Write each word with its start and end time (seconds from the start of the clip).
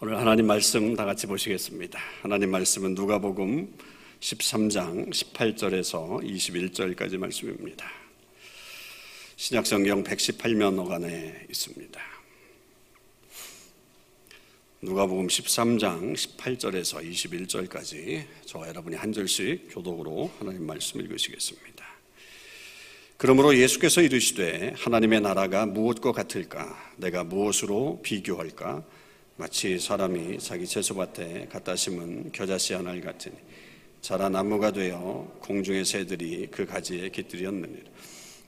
오늘 0.00 0.16
하나님 0.16 0.46
말씀 0.46 0.94
다 0.94 1.04
같이 1.04 1.26
보시겠습니다. 1.26 1.98
하나님 2.22 2.52
말씀은 2.52 2.94
누가복음 2.94 3.74
13장 4.20 5.10
18절에서 5.10 6.22
21절까지 6.22 7.18
말씀입니다. 7.18 7.84
신약성경 9.34 10.04
118면허관에 10.04 11.50
있습니다. 11.50 12.00
누가복음 14.82 15.26
13장 15.26 16.14
18절에서 16.14 17.02
21절까지 17.02 18.22
저와 18.46 18.68
여러분이 18.68 18.94
한 18.94 19.12
절씩 19.12 19.74
교독으로 19.74 20.30
하나님 20.38 20.64
말씀 20.64 21.00
읽으시겠습니다. 21.00 21.84
그러므로 23.16 23.58
예수께서 23.58 24.00
이르시되 24.00 24.74
하나님의 24.76 25.22
나라가 25.22 25.66
무엇과 25.66 26.12
같을까? 26.12 26.92
내가 26.98 27.24
무엇으로 27.24 28.00
비교할까? 28.04 28.84
마치 29.40 29.78
사람이 29.78 30.38
자기 30.40 30.66
채소밭에 30.66 31.46
갖다 31.48 31.76
심은 31.76 32.32
겨자씨 32.32 32.74
하나를 32.74 33.00
같으니 33.00 33.36
자라 34.00 34.28
나무가 34.28 34.72
되어 34.72 35.32
공중의 35.38 35.84
새들이 35.84 36.48
그 36.50 36.66
가지에 36.66 37.08
깃들였느니라. 37.10 37.88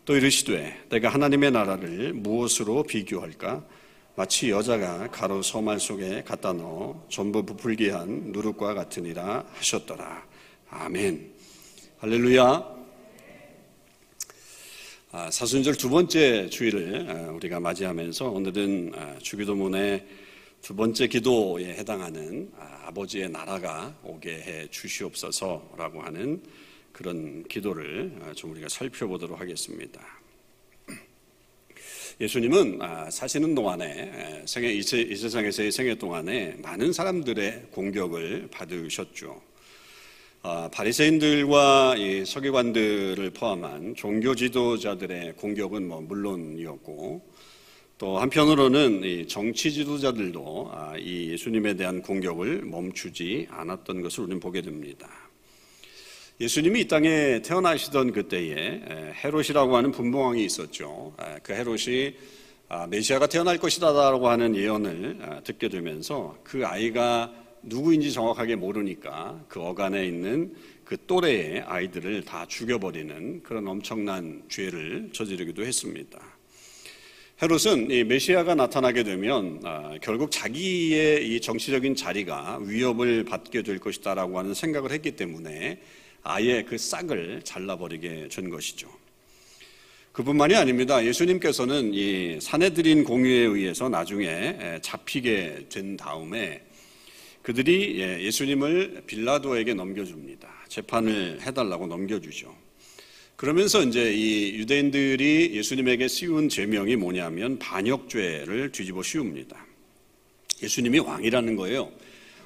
또 0.05 0.17
이르시되 0.17 0.87
내가 0.89 1.11
하나님의 1.11 1.53
나라를 1.53 2.13
무엇으로 2.15 2.83
비교할까? 2.83 3.65
마치 4.17 4.51
여자가 4.51 5.09
가루 5.13 5.45
소말 5.45 5.79
속에 5.79 6.25
갖다 6.25 6.53
넣어 6.53 7.07
전부 7.09 7.47
부풀기한 7.47 8.33
누룩과 8.33 8.75
같으니라 8.75 9.45
하셨더라. 9.49 10.27
아멘. 10.71 11.31
할렐루야. 11.99 12.81
아, 15.13 15.31
사순절 15.31 15.77
두 15.77 15.89
번째 15.89 16.49
주일을 16.51 17.11
아, 17.11 17.31
우리가 17.31 17.61
맞이하면서 17.61 18.29
오늘은 18.29 18.93
아, 18.97 19.19
주기도문의 19.21 20.20
두 20.63 20.77
번째 20.77 21.07
기도에 21.07 21.75
해당하는 21.75 22.51
아, 22.59 22.83
아버지의 22.89 23.31
나라가 23.31 23.97
오게 24.05 24.31
해 24.31 24.69
주시옵소서라고 24.71 26.03
하는 26.03 26.43
그런 26.93 27.45
기도를 27.45 28.13
아, 28.23 28.33
좀 28.35 28.53
우리가 28.53 28.69
살펴보도록 28.69 29.41
하겠습니다. 29.41 30.01
예수님은 32.21 32.83
아, 32.83 33.11
사시는 33.11 33.55
동안에 33.55 34.45
생애 34.45 34.73
이 34.73 34.83
세상에서의 34.83 35.73
생애 35.73 35.95
동안에 35.95 36.57
많은 36.63 36.93
사람들의 36.93 37.69
공격을 37.71 38.49
받으셨죠. 38.51 39.43
바리새인들과 40.73 41.97
서기관들을 42.25 43.31
포함한 43.31 43.95
종교 43.95 44.35
지도자들의 44.35 45.37
공격은 45.37 45.87
뭐 45.87 46.01
물론이었고 46.01 47.31
또 48.01 48.19
한편으로는 48.19 49.05
이 49.05 49.29
정치 49.29 49.71
지도자들도 49.71 50.71
아, 50.73 50.95
이 50.97 51.33
예수님에 51.33 51.75
대한 51.75 52.01
공격을 52.01 52.63
멈추지 52.63 53.47
않았던 53.51 54.01
것을 54.01 54.25
우리는 54.25 54.41
보게 54.41 54.63
됩니다. 54.63 55.07
예수님이 56.41 56.81
이 56.81 56.89
땅에 56.89 57.43
태어나시던 57.43 58.13
그때에 58.13 59.13
헤롯이라고 59.23 59.77
하는 59.77 59.91
분봉왕이 59.91 60.43
있었죠. 60.47 61.15
그 61.43 61.53
헤롯이 61.53 62.15
아, 62.71 62.87
메시아가 62.87 63.27
태어날 63.27 63.59
것이다라고 63.59 64.31
하는 64.31 64.57
예언을 64.57 65.19
아, 65.21 65.41
듣게 65.41 65.69
되면서 65.69 66.39
그 66.43 66.65
아이가 66.65 67.31
누구인지 67.61 68.15
정확하게 68.15 68.57
모르니까 68.57 69.45
그 69.47 69.61
어간에 69.61 70.07
있는 70.07 70.55
그 70.87 70.97
또래의 71.07 71.65
아이들을 71.67 72.25
다 72.25 72.47
죽여버리는 72.47 73.43
그런 73.43 73.69
엄청난 73.69 74.43
죄를 74.49 75.11
저지르기도 75.13 75.67
했습니다. 75.67 76.30
헤롯은 77.43 77.91
이 77.91 78.05
메시아가 78.05 78.55
나타나게 78.55 79.03
되면 79.03 79.63
아, 79.65 79.95
결국 80.03 80.31
자기의 80.31 81.27
이 81.27 81.41
정치적인 81.41 81.97
자리가 81.97 82.59
위협을 82.61 83.25
받게 83.25 83.63
될 83.63 83.79
것이다라고 83.79 84.39
하는 84.39 84.53
생각을 84.53 84.93
했기 84.93 85.13
때문에 85.13 85.81
아예 86.23 86.63
그 86.65 86.77
싹을 86.77 87.41
잘라버리게 87.43 88.29
된 88.29 88.51
것이죠. 88.51 88.91
그뿐만이 90.13 90.55
아닙니다. 90.55 91.03
예수님께서는 91.03 91.95
이 91.95 92.39
사내들인 92.43 93.05
공유에 93.05 93.39
의해서 93.39 93.89
나중에 93.89 94.79
잡히게 94.83 95.69
된 95.71 95.97
다음에 95.97 96.63
그들이 97.41 98.03
예, 98.03 98.23
예수님을 98.23 99.05
빌라도에게 99.07 99.73
넘겨줍니다. 99.73 100.47
재판을 100.69 101.41
해달라고 101.41 101.87
넘겨주죠. 101.87 102.55
그러면서 103.41 103.83
이제 103.83 104.13
이 104.13 104.55
유대인들이 104.59 105.53
예수님에게 105.55 106.09
씌운 106.09 106.51
죄명이 106.51 106.97
뭐냐면 106.97 107.59
반역죄를 107.59 108.71
뒤집어 108.71 109.03
씌웁니다. 109.03 109.57
예수님이 110.63 110.99
왕이라는 110.99 111.57
거예요. 111.57 111.91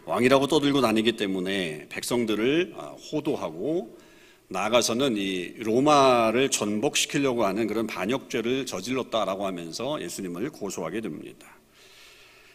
왕이라고 0.04 0.46
떠들고 0.46 0.82
다니기 0.82 1.16
때문에 1.16 1.88
백성들을 1.88 2.74
아, 2.76 2.94
호도하고 3.10 3.98
나아가서는 4.46 5.16
이 5.16 5.54
로마를 5.58 6.52
전복시키려고 6.52 7.44
하는 7.44 7.66
그런 7.66 7.88
반역죄를 7.88 8.64
저질렀다라고 8.64 9.46
하면서 9.46 10.00
예수님을 10.00 10.50
고소하게 10.50 11.00
됩니다. 11.00 11.58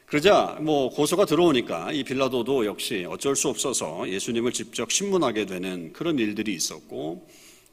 그러자 0.06 0.60
뭐 0.62 0.90
고소가 0.92 1.26
들어오니까 1.26 1.92
이 1.92 2.06
빌라도도 2.06 2.66
역시 2.66 3.06
어쩔 3.06 3.36
수 3.36 3.50
없어서 3.50 4.08
예수님을 4.08 4.54
직접 4.54 4.94
신문하게 4.94 5.46
되는 5.46 5.92
그런 5.92 6.18
일들이 6.18 6.54
있었고 6.54 7.28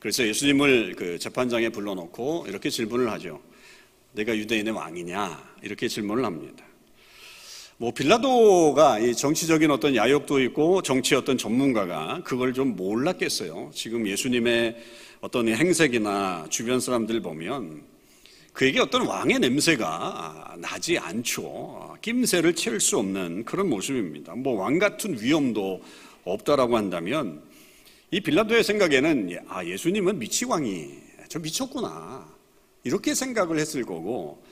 그래서 0.07 0.25
예수님을 0.25 0.95
그 0.95 1.19
재판장에 1.19 1.69
불러놓고 1.71 2.45
이렇게 2.47 2.71
질문을 2.71 3.11
하죠. 3.11 3.41
내가 4.13 4.37
유대인의 4.37 4.73
왕이냐? 4.73 5.55
이렇게 5.65 5.89
질문을 5.89 6.25
합니다. 6.25 6.65
뭐 7.77 7.91
빌라도가 7.91 9.01
이 9.01 9.17
정치적인 9.17 9.69
어떤 9.73 9.97
야욕도 9.97 10.41
있고 10.43 10.83
정치 10.83 11.17
어떤 11.17 11.37
전문가가 11.37 12.21
그걸 12.23 12.55
좀 12.55 12.77
몰랐겠어요. 12.77 13.73
지금 13.75 14.07
예수님의 14.07 14.77
어떤 15.23 15.49
행색이나 15.49 16.47
주변 16.51 16.79
사람들 16.79 17.21
보면 17.21 17.83
그에게 18.53 18.79
어떤 18.79 19.09
왕의 19.09 19.41
냄새가 19.41 20.55
나지 20.59 20.99
않죠. 20.99 21.97
낌새를 22.01 22.55
채울 22.55 22.79
수 22.79 22.97
없는 22.99 23.45
그런 23.45 23.69
모습입니다. 23.69 24.37
뭐 24.37 24.55
왕 24.55 24.79
같은 24.79 25.21
위엄도 25.21 25.83
없다라고 26.23 26.77
한다면 26.77 27.43
이 28.17 28.21
빌라도의 28.23 28.65
생각에는 28.65 29.41
아 29.47 29.63
예수님은 29.63 30.19
미치광이 30.19 30.89
저 31.29 31.39
미쳤구나 31.39 32.27
이렇게 32.83 33.15
생각을 33.15 33.59
했을 33.59 33.85
거고 33.85 34.43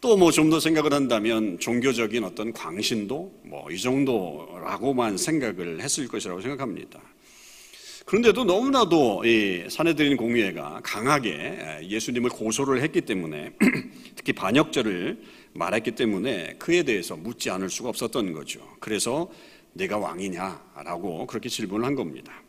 또 0.00 0.16
뭐 0.16 0.32
좀 0.32 0.50
더 0.50 0.58
생각을 0.58 0.92
한다면 0.92 1.56
종교적인 1.60 2.24
어떤 2.24 2.52
광신도 2.52 3.42
뭐 3.44 3.70
이 3.70 3.78
정도라고만 3.78 5.18
생각을 5.18 5.80
했을 5.82 6.08
것이라고 6.08 6.40
생각합니다. 6.40 7.00
그런데도 8.06 8.42
너무나도 8.42 9.24
이 9.24 9.66
사내들인 9.70 10.16
공의회가 10.16 10.80
강하게 10.82 11.78
예수님을 11.84 12.28
고소를 12.28 12.82
했기 12.82 13.02
때문에 13.02 13.52
특히 14.16 14.32
반역죄를 14.32 15.22
말했기 15.52 15.92
때문에 15.92 16.54
그에 16.58 16.82
대해서 16.82 17.14
묻지 17.14 17.50
않을 17.50 17.70
수가 17.70 17.90
없었던 17.90 18.32
거죠. 18.32 18.58
그래서 18.80 19.30
내가 19.74 19.96
왕이냐라고 19.98 21.28
그렇게 21.28 21.48
질문을 21.48 21.86
한 21.86 21.94
겁니다. 21.94 22.42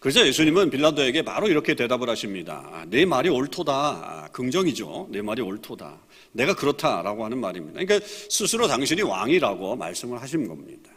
그래서 0.00 0.26
예수님은 0.26 0.70
빌라도에게 0.70 1.22
바로 1.22 1.48
이렇게 1.48 1.74
대답을 1.74 2.08
하십니다. 2.08 2.68
아, 2.72 2.84
내 2.88 3.04
말이 3.04 3.28
옳도다. 3.28 3.72
아, 3.72 4.28
긍정이죠. 4.32 5.08
내 5.10 5.22
말이 5.22 5.42
옳도다. 5.42 6.00
내가 6.32 6.54
그렇다라고 6.54 7.24
하는 7.24 7.38
말입니다. 7.38 7.80
그러니까 7.80 8.06
스스로 8.28 8.66
당신이 8.66 9.02
왕이라고 9.02 9.76
말씀을 9.76 10.20
하신 10.20 10.48
겁니다. 10.48 10.90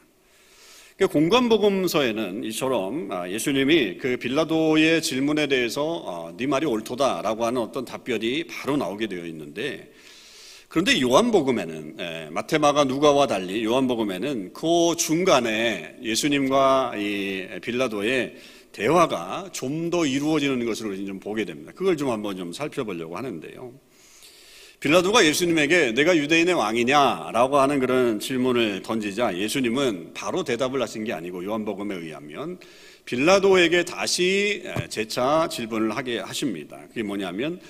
그러니까 0.98 1.20
공관복음서에는 1.20 2.44
이처럼 2.46 3.12
아, 3.12 3.30
예수님이 3.30 3.98
그 3.98 4.18
빌라도의 4.18 5.02
질문에 5.02 5.48
대해서 5.48 5.84
어, 5.84 6.34
네 6.36 6.48
말이 6.48 6.66
옳도다라고 6.66 7.46
하는 7.46 7.62
어떤 7.62 7.86
답변이 7.86 8.46
바로 8.48 8.78
나오게 8.78 9.08
되어 9.08 9.26
있는데 9.26 9.92
그런데 10.76 11.00
요한복음에는 11.00 11.96
예, 12.00 12.30
마테마가 12.32 12.84
누가와 12.84 13.28
달리 13.28 13.64
요한복음에는 13.64 14.52
그 14.52 14.96
중간에 14.98 15.96
예수님과 16.02 16.96
이 16.98 17.48
빌라도의 17.62 18.36
대화가 18.76 19.50
좀 19.54 19.90
더 19.90 20.06
이루어지는 20.06 20.62
우리 20.62 21.06
좀 21.06 21.20
보게 21.20 21.46
됩니다. 21.46 21.72
그걸 21.76 21.96
좀 21.96 22.10
한번 22.10 22.36
좀 22.36 22.52
살펴보려고 22.52 23.16
하는데요. 23.16 23.72
빌라도가 24.80 25.26
예수님에게 25.26 25.94
내가 25.94 26.18
유대인의 26.18 26.54
왕이냐라고 26.56 27.58
하는 27.58 27.80
그런 27.80 28.20
질문을 28.20 28.82
던지자 28.82 29.38
예수님은 29.38 30.14
바로 30.14 30.44
대답을 30.44 30.82
하신 30.82 31.06
게 31.06 31.14
아니고 31.14 31.46
요한복음에 31.46 31.96
의하면 31.96 32.60
빌라도에게 33.06 33.86
다시 33.86 34.64
재차 34.90 35.48
질문을 35.50 35.96
하게 35.96 36.20
하십니다. 36.20 36.78
그게 36.90 37.04
뭐냐면 37.04 37.62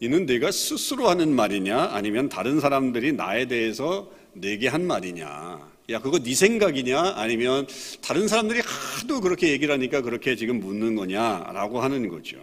이는 0.00 0.24
내가 0.24 0.50
스스로 0.50 1.08
하는 1.08 1.34
말이냐 1.34 1.90
아니면 1.92 2.28
다른 2.28 2.60
사람들이 2.60 3.12
나에 3.12 3.46
대해서 3.46 4.10
내게 4.32 4.68
한 4.68 4.86
말이냐 4.86 5.73
야, 5.90 6.00
그거 6.00 6.18
네 6.18 6.34
생각이냐? 6.34 7.14
아니면 7.16 7.66
다른 8.00 8.26
사람들이 8.26 8.60
하도 8.64 9.20
그렇게 9.20 9.50
얘기를 9.50 9.72
하니까 9.74 10.00
그렇게 10.00 10.34
지금 10.34 10.60
묻는 10.60 10.94
거냐? 10.94 11.50
라고 11.52 11.80
하는 11.80 12.08
거죠. 12.08 12.38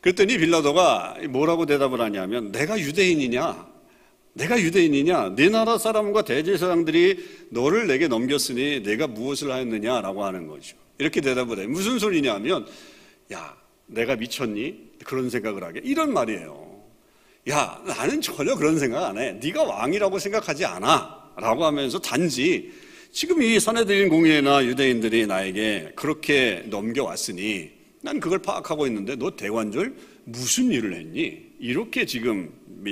그랬더니 0.00 0.38
빌라도가 0.38 1.18
뭐라고 1.30 1.66
대답을 1.66 2.00
하냐면 2.00 2.52
내가 2.52 2.78
유대인이냐? 2.78 3.66
내가 4.34 4.60
유대인이냐? 4.60 5.34
네 5.34 5.48
나라 5.48 5.78
사람과 5.78 6.22
대제사장들이 6.22 7.48
너를 7.50 7.86
내게 7.88 8.08
넘겼으니 8.08 8.82
내가 8.82 9.06
무엇을 9.08 9.50
하였느냐라고 9.50 10.24
하는 10.24 10.46
거죠. 10.46 10.76
이렇게 10.98 11.20
대답을 11.20 11.58
해. 11.58 11.66
무슨 11.66 11.98
소리냐면 11.98 12.66
야, 13.32 13.56
내가 13.86 14.14
미쳤니? 14.14 14.92
그런 15.04 15.28
생각을 15.28 15.64
하게. 15.64 15.80
이런 15.82 16.12
말이에요. 16.12 16.82
야, 17.50 17.82
나는 17.84 18.20
전혀 18.20 18.54
그런 18.54 18.78
생각 18.78 19.04
안 19.04 19.18
해. 19.18 19.32
네가 19.32 19.64
왕이라고 19.64 20.20
생각하지 20.20 20.64
않아. 20.64 21.21
라고 21.36 21.64
하면서 21.64 21.98
단지 21.98 22.72
지금 23.12 23.42
이 23.42 23.60
사내들인 23.60 24.08
공예나 24.08 24.64
유대인들이 24.64 25.26
나에게 25.26 25.92
그렇게 25.94 26.64
넘겨왔으니 26.66 27.70
난 28.00 28.20
그걸 28.20 28.38
파악하고 28.40 28.86
있는데 28.86 29.16
너 29.16 29.36
대관절 29.36 29.94
무슨 30.24 30.70
일을 30.70 30.94
했니? 30.94 31.42
이렇게 31.60 32.06
지금 32.06 32.50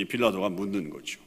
빌라도가 0.09 0.49
묻는 0.51 0.91
거죠. 0.91 1.21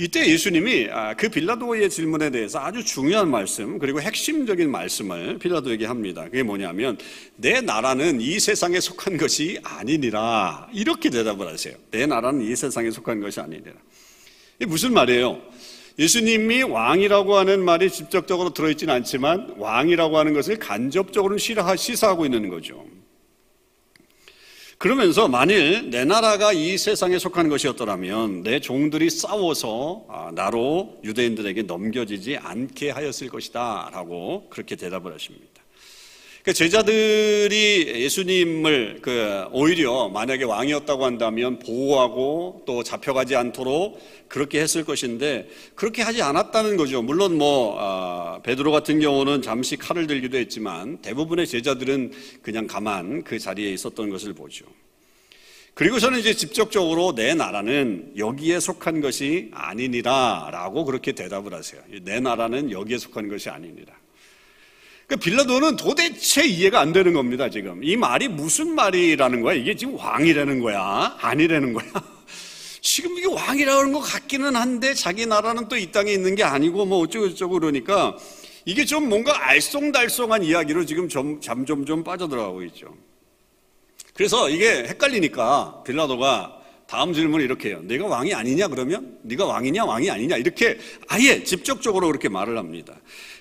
이때 0.00 0.28
예수님이 0.28 0.88
아, 0.92 1.14
그 1.14 1.28
빌라도의 1.28 1.90
질문에 1.90 2.30
대해서 2.30 2.60
아주 2.60 2.84
중요한 2.84 3.30
말씀 3.30 3.80
그리고 3.80 4.00
핵심적인 4.00 4.70
말씀을 4.70 5.38
빌라도에게 5.38 5.86
합니다. 5.86 6.24
그게 6.24 6.44
뭐냐면 6.44 6.96
내 7.34 7.60
나라는 7.60 8.20
이 8.20 8.38
세상에 8.38 8.78
속한 8.78 9.16
것이 9.16 9.58
아니니라 9.64 10.68
이렇게 10.72 11.10
대답을 11.10 11.48
하세요. 11.48 11.74
내 11.90 12.06
나라는 12.06 12.42
이 12.42 12.54
세상에 12.54 12.92
속한 12.92 13.20
것이 13.20 13.40
아니니라. 13.40 13.74
이게 14.60 14.66
무슨 14.66 14.94
말이에요? 14.94 15.42
예수님이 15.98 16.62
왕이라고 16.62 17.36
하는 17.36 17.64
말이 17.64 17.90
직접적으로 17.90 18.50
들어있지는 18.50 18.94
않지만 18.94 19.54
왕이라고 19.58 20.16
하는 20.16 20.32
것을 20.32 20.58
간접적으로 20.58 21.36
시사하고 21.38 22.24
있는 22.24 22.48
거죠. 22.48 22.84
그러면서 24.78 25.26
만일 25.26 25.90
내 25.90 26.04
나라가 26.04 26.52
이 26.52 26.78
세상에 26.78 27.18
속한 27.18 27.48
것이었더라면 27.48 28.44
내 28.44 28.60
종들이 28.60 29.10
싸워서 29.10 30.06
아, 30.08 30.30
나로 30.32 31.00
유대인들에게 31.02 31.62
넘겨지지 31.62 32.36
않게 32.36 32.90
하였을 32.90 33.28
것이다 33.28 33.90
라고 33.92 34.48
그렇게 34.50 34.76
대답을 34.76 35.12
하십니다. 35.12 35.57
그 36.48 36.54
제자들이 36.54 37.92
예수님을 38.04 39.00
그 39.02 39.44
오히려 39.52 40.08
만약에 40.08 40.44
왕이었다고 40.44 41.04
한다면 41.04 41.58
보호하고 41.58 42.62
또 42.66 42.82
잡혀가지 42.82 43.36
않도록 43.36 44.00
그렇게 44.28 44.58
했을 44.58 44.82
것인데 44.82 45.46
그렇게 45.74 46.00
하지 46.00 46.22
않았다는 46.22 46.78
거죠. 46.78 47.02
물론 47.02 47.36
뭐 47.36 47.76
아, 47.78 48.40
베드로 48.42 48.72
같은 48.72 48.98
경우는 48.98 49.42
잠시 49.42 49.76
칼을 49.76 50.06
들기도 50.06 50.38
했지만 50.38 51.02
대부분의 51.02 51.46
제자들은 51.46 52.12
그냥 52.40 52.66
가만 52.66 53.24
그 53.24 53.38
자리에 53.38 53.70
있었던 53.74 54.08
것을 54.08 54.32
보죠. 54.32 54.64
그리고 55.74 55.98
저는 55.98 56.18
이제 56.18 56.32
직접적으로 56.32 57.14
내 57.14 57.34
나라는 57.34 58.14
여기에 58.16 58.60
속한 58.60 59.02
것이 59.02 59.50
아니니라라고 59.52 60.86
그렇게 60.86 61.12
대답을 61.12 61.52
하세요. 61.52 61.82
내 62.04 62.20
나라는 62.20 62.70
여기에 62.70 62.96
속한 62.96 63.28
것이 63.28 63.50
아니니라. 63.50 63.98
그 65.08 65.16
빌라도는 65.16 65.76
도대체 65.76 66.46
이해가 66.46 66.80
안 66.80 66.92
되는 66.92 67.14
겁니다, 67.14 67.48
지금. 67.48 67.82
이 67.82 67.96
말이 67.96 68.28
무슨 68.28 68.74
말이라는 68.74 69.40
거야? 69.40 69.54
이게 69.54 69.74
지금 69.74 69.96
왕이라는 69.96 70.60
거야? 70.60 71.16
아니라는 71.18 71.72
거야? 71.72 71.86
지금 72.82 73.16
이게 73.16 73.26
왕이라는 73.26 73.92
것 73.94 74.00
같기는 74.00 74.54
한데 74.54 74.92
자기 74.92 75.24
나라는 75.24 75.66
또 75.68 75.76
이 75.78 75.90
땅에 75.90 76.12
있는 76.12 76.34
게 76.34 76.44
아니고 76.44 76.84
뭐 76.84 76.98
어쩌고저쩌고 76.98 77.54
그러니까 77.58 78.18
이게 78.66 78.84
좀 78.84 79.08
뭔가 79.08 79.32
알쏭달쏭한 79.32 80.44
이야기로 80.44 80.84
지금 80.84 81.08
점, 81.08 81.40
점점 81.40 81.86
좀 81.86 82.04
빠져들어가고 82.04 82.62
있죠. 82.64 82.94
그래서 84.12 84.50
이게 84.50 84.84
헷갈리니까 84.88 85.84
빌라도가 85.86 86.54
다음 86.86 87.14
질문을 87.14 87.46
이렇게 87.46 87.70
해요. 87.70 87.80
내가 87.84 88.06
왕이 88.06 88.34
아니냐 88.34 88.68
그러면 88.68 89.18
네가 89.22 89.46
왕이냐 89.46 89.86
왕이 89.86 90.10
아니냐 90.10 90.36
이렇게 90.36 90.78
아예 91.08 91.42
직접적으로 91.42 92.08
그렇게 92.08 92.28
말을 92.28 92.58
합니다. 92.58 92.94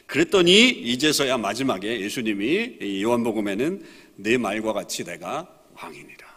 그랬더니 0.07 0.69
이제서야 0.69 1.37
마지막에 1.37 2.01
예수님이 2.01 3.01
요한복음에는 3.03 3.83
내 4.15 4.37
말과 4.37 4.73
같이 4.73 5.03
내가 5.03 5.47
왕이니라. 5.75 6.27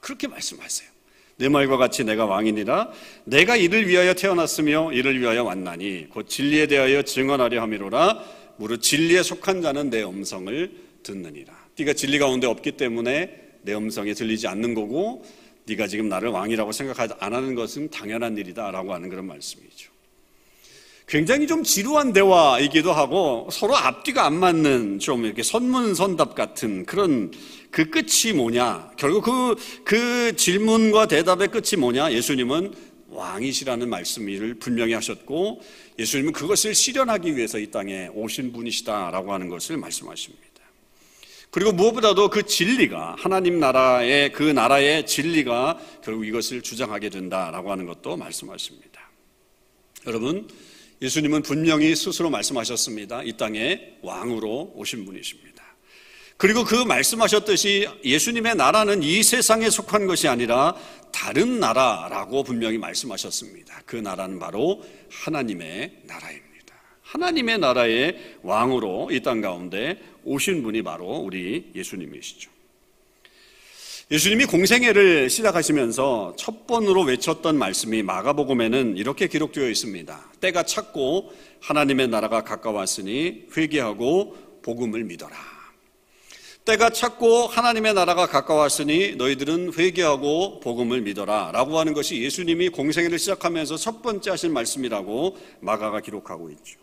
그렇게 0.00 0.28
말씀하세요. 0.28 0.90
내 1.36 1.48
말과 1.48 1.78
같이 1.78 2.04
내가 2.04 2.26
왕이니라. 2.26 2.90
내가 3.24 3.56
이를 3.56 3.88
위하여 3.88 4.12
태어났으며 4.12 4.92
이를 4.92 5.18
위하여 5.18 5.44
왔나니 5.44 6.08
곧 6.10 6.28
진리에 6.28 6.66
대하여 6.66 7.02
증언하려 7.02 7.62
함이로라. 7.62 8.24
무릇 8.58 8.82
진리에 8.82 9.22
속한 9.22 9.62
자는 9.62 9.88
내 9.88 10.02
음성을 10.02 10.70
듣느니라. 11.02 11.54
네가 11.78 11.94
진리 11.94 12.18
가운데 12.18 12.46
없기 12.46 12.72
때문에 12.72 13.40
내 13.62 13.74
음성에 13.74 14.12
들리지 14.12 14.48
않는 14.48 14.74
거고 14.74 15.24
네가 15.64 15.86
지금 15.86 16.08
나를 16.08 16.28
왕이라고 16.30 16.72
생각하지 16.72 17.14
안 17.20 17.32
하는 17.32 17.54
것은 17.54 17.88
당연한 17.88 18.36
일이다라고 18.36 18.92
하는 18.92 19.08
그런 19.08 19.26
말씀이죠. 19.26 19.89
굉장히 21.10 21.48
좀 21.48 21.64
지루한 21.64 22.12
대화이기도 22.12 22.92
하고 22.92 23.48
서로 23.50 23.76
앞뒤가 23.76 24.26
안 24.26 24.34
맞는 24.34 25.00
좀 25.00 25.24
이렇게 25.24 25.42
선문선답 25.42 26.36
같은 26.36 26.86
그런 26.86 27.32
그 27.72 27.90
끝이 27.90 28.32
뭐냐. 28.32 28.92
결국 28.96 29.24
그, 29.24 29.56
그 29.82 30.36
질문과 30.36 31.08
대답의 31.08 31.48
끝이 31.48 31.80
뭐냐. 31.80 32.12
예수님은 32.12 32.72
왕이시라는 33.08 33.90
말씀을 33.90 34.54
분명히 34.60 34.92
하셨고 34.92 35.60
예수님은 35.98 36.32
그것을 36.32 36.76
실현하기 36.76 37.36
위해서 37.36 37.58
이 37.58 37.72
땅에 37.72 38.08
오신 38.14 38.52
분이시다라고 38.52 39.32
하는 39.32 39.48
것을 39.48 39.78
말씀하십니다. 39.78 40.46
그리고 41.50 41.72
무엇보다도 41.72 42.30
그 42.30 42.44
진리가 42.44 43.16
하나님 43.18 43.58
나라의 43.58 44.30
그 44.30 44.44
나라의 44.44 45.06
진리가 45.06 45.76
결국 46.04 46.24
이것을 46.24 46.62
주장하게 46.62 47.08
된다라고 47.08 47.72
하는 47.72 47.86
것도 47.86 48.16
말씀하십니다. 48.16 49.10
여러분 50.06 50.46
예수님은 51.02 51.42
분명히 51.42 51.96
스스로 51.96 52.28
말씀하셨습니다. 52.30 53.22
이 53.22 53.36
땅에 53.36 53.94
왕으로 54.02 54.72
오신 54.74 55.06
분이십니다. 55.06 55.64
그리고 56.36 56.64
그 56.64 56.74
말씀하셨듯이 56.74 57.88
예수님의 58.04 58.54
나라는 58.56 59.02
이 59.02 59.22
세상에 59.22 59.68
속한 59.68 60.06
것이 60.06 60.28
아니라 60.28 60.74
다른 61.12 61.60
나라라고 61.60 62.44
분명히 62.44 62.78
말씀하셨습니다. 62.78 63.82
그 63.84 63.96
나라는 63.96 64.38
바로 64.38 64.82
하나님의 65.10 66.02
나라입니다. 66.04 66.50
하나님의 67.02 67.58
나라의 67.58 68.36
왕으로 68.42 69.10
이 69.10 69.20
땅 69.20 69.40
가운데 69.40 69.98
오신 70.24 70.62
분이 70.62 70.82
바로 70.82 71.06
우리 71.16 71.72
예수님이시죠. 71.74 72.50
예수님이 74.12 74.46
공생애를 74.46 75.30
시작하시면서 75.30 76.34
첫 76.36 76.66
번으로 76.66 77.02
외쳤던 77.02 77.56
말씀이 77.56 78.02
마가복음에는 78.02 78.96
이렇게 78.96 79.28
기록되어 79.28 79.68
있습니다. 79.68 80.32
때가 80.40 80.64
찼고 80.64 81.32
하나님의 81.60 82.08
나라가 82.08 82.42
가까웠으니 82.42 83.46
회개하고 83.56 84.62
복음을 84.62 85.04
믿어라. 85.04 85.36
때가 86.64 86.90
찼고 86.90 87.46
하나님의 87.46 87.94
나라가 87.94 88.26
가까웠으니 88.26 89.14
너희들은 89.14 89.74
회개하고 89.78 90.58
복음을 90.58 91.02
믿어라. 91.02 91.52
라고 91.52 91.78
하는 91.78 91.94
것이 91.94 92.20
예수님이 92.20 92.70
공생애를 92.70 93.16
시작하면서 93.16 93.76
첫 93.76 94.02
번째 94.02 94.30
하신 94.30 94.52
말씀이라고 94.52 95.36
마가가 95.60 96.00
기록하고 96.00 96.50
있죠. 96.50 96.79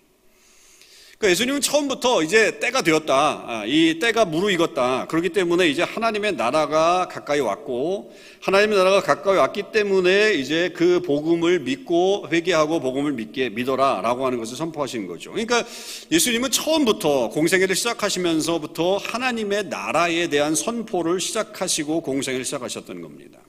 그러니까 1.18 1.32
예수님은 1.32 1.62
처음부터 1.62 2.22
이제 2.22 2.60
때가 2.60 2.84
되었다. 2.84 3.44
아, 3.48 3.64
이 3.66 3.98
때가 3.98 4.26
무르익었다. 4.26 5.08
그렇기 5.08 5.30
때문에 5.30 5.68
이제 5.68 5.82
하나님의 5.82 6.36
나라가 6.36 7.08
가까이 7.08 7.40
왔고 7.40 8.14
하나님의 8.40 8.78
나라가 8.78 9.02
가까이 9.02 9.36
왔기 9.36 9.64
때문에 9.72 10.36
이제 10.36 10.70
그 10.76 11.02
복음을 11.02 11.62
믿고 11.62 12.28
회개하고 12.32 12.82
복음을 12.82 13.14
믿게 13.14 13.50
믿어라라고 13.50 14.28
하는 14.28 14.38
것을 14.38 14.56
선포하신 14.58 15.08
거죠. 15.08 15.32
그러니까 15.32 15.66
예수님은 16.12 16.52
처음부터 16.52 17.30
공생애를 17.30 17.76
시작하시면서부터 17.76 18.98
하나님의 18.98 19.70
나라에 19.70 20.30
대한 20.30 20.54
선포를 20.54 21.20
시작하시고 21.20 22.02
공생애를 22.02 22.46
시작하셨던 22.46 23.02
겁니다. 23.02 23.40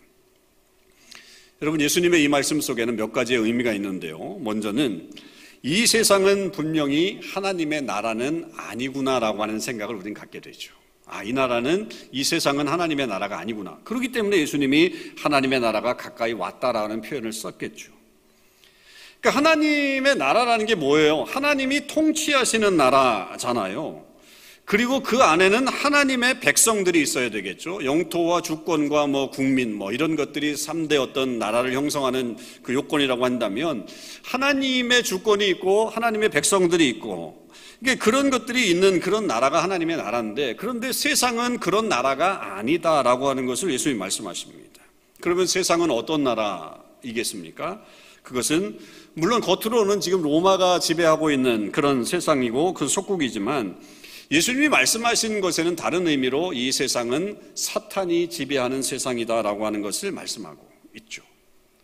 여러분 1.60 1.82
예수님의 1.82 2.22
이 2.22 2.28
말씀 2.28 2.62
속에는 2.62 2.96
몇 2.96 3.12
가지의 3.12 3.40
의미가 3.40 3.75
있는데요. 3.75 4.38
먼저는 4.40 5.10
이 5.62 5.87
세상은 5.87 6.53
분명히 6.53 7.21
하나님의 7.33 7.83
나라는 7.83 8.53
아니구나라고 8.57 9.43
하는 9.43 9.59
생각을 9.59 9.95
우리는 9.97 10.15
갖게 10.15 10.41
되죠. 10.41 10.73
아, 11.07 11.23
이 11.23 11.33
나라는, 11.33 11.88
이 12.12 12.23
세상은 12.23 12.69
하나님의 12.69 13.07
나라가 13.07 13.38
아니구나. 13.38 13.79
그렇기 13.85 14.12
때문에 14.12 14.38
예수님이 14.38 14.93
하나님의 15.19 15.61
나라가 15.61 15.97
가까이 15.97 16.33
왔다라는 16.33 17.00
표현을 17.00 17.33
썼겠죠. 17.33 17.93
그러니까 19.21 19.38
하나님의 19.38 20.17
나라라는 20.17 20.67
게 20.67 20.75
뭐예요? 20.75 21.25
하나님이 21.25 21.87
통치하시는 21.87 22.77
나라잖아요. 22.77 24.08
그리고 24.68 25.00
그 25.00 25.22
안에는 25.22 25.66
하나님의 25.66 26.40
백성들이 26.40 27.00
있어야 27.00 27.30
되겠죠. 27.30 27.82
영토와 27.87 28.42
주권과 28.42 29.06
뭐 29.06 29.30
국민 29.30 29.75
뭐 29.75 29.92
이런 29.92 30.14
것들이 30.14 30.52
3대 30.52 31.00
어떤 31.00 31.38
나라를 31.38 31.72
형성하는 31.72 32.37
그 32.62 32.75
요건이라고 32.75 33.25
한다면 33.25 33.87
하나님의 34.25 35.04
주권이 35.04 35.48
있고 35.48 35.88
하나님의 35.88 36.28
백성들이 36.28 36.87
있고 36.90 37.48
이게 37.80 37.94
그런 37.94 38.28
것들이 38.28 38.68
있는 38.70 39.00
그런 39.00 39.26
나라가 39.26 39.62
하나님의 39.62 39.96
나라인데 39.96 40.56
그런데 40.56 40.92
세상은 40.92 41.60
그런 41.60 41.88
나라가 41.88 42.58
아니다라고 42.58 43.30
하는 43.30 43.46
것을 43.46 43.72
예수님이 43.72 43.98
말씀하십니다. 43.98 44.82
그러면 45.22 45.46
세상은 45.46 45.90
어떤 45.90 46.25
나라 46.25 46.76
나라이겠습니까? 47.02 47.80
그것은 48.22 48.78
물론 49.14 49.40
겉으로는 49.40 50.02
지금 50.02 50.20
로마가 50.20 50.78
지배하고 50.78 51.30
있는 51.30 51.72
그런 51.72 52.04
세상이고 52.04 52.75
그 52.75 52.87
속국이지만 52.87 53.78
예수님이 54.30 54.68
말씀하신 54.68 55.40
것에는 55.40 55.75
다른 55.75 56.06
의미로 56.06 56.52
이 56.52 56.70
세상은 56.70 57.38
사탄이 57.54 58.28
지배하는 58.28 58.82
세상이다라고 58.82 59.64
하는 59.64 59.80
것을 59.80 60.12
말씀하고 60.12 60.68
있죠. 60.97 61.23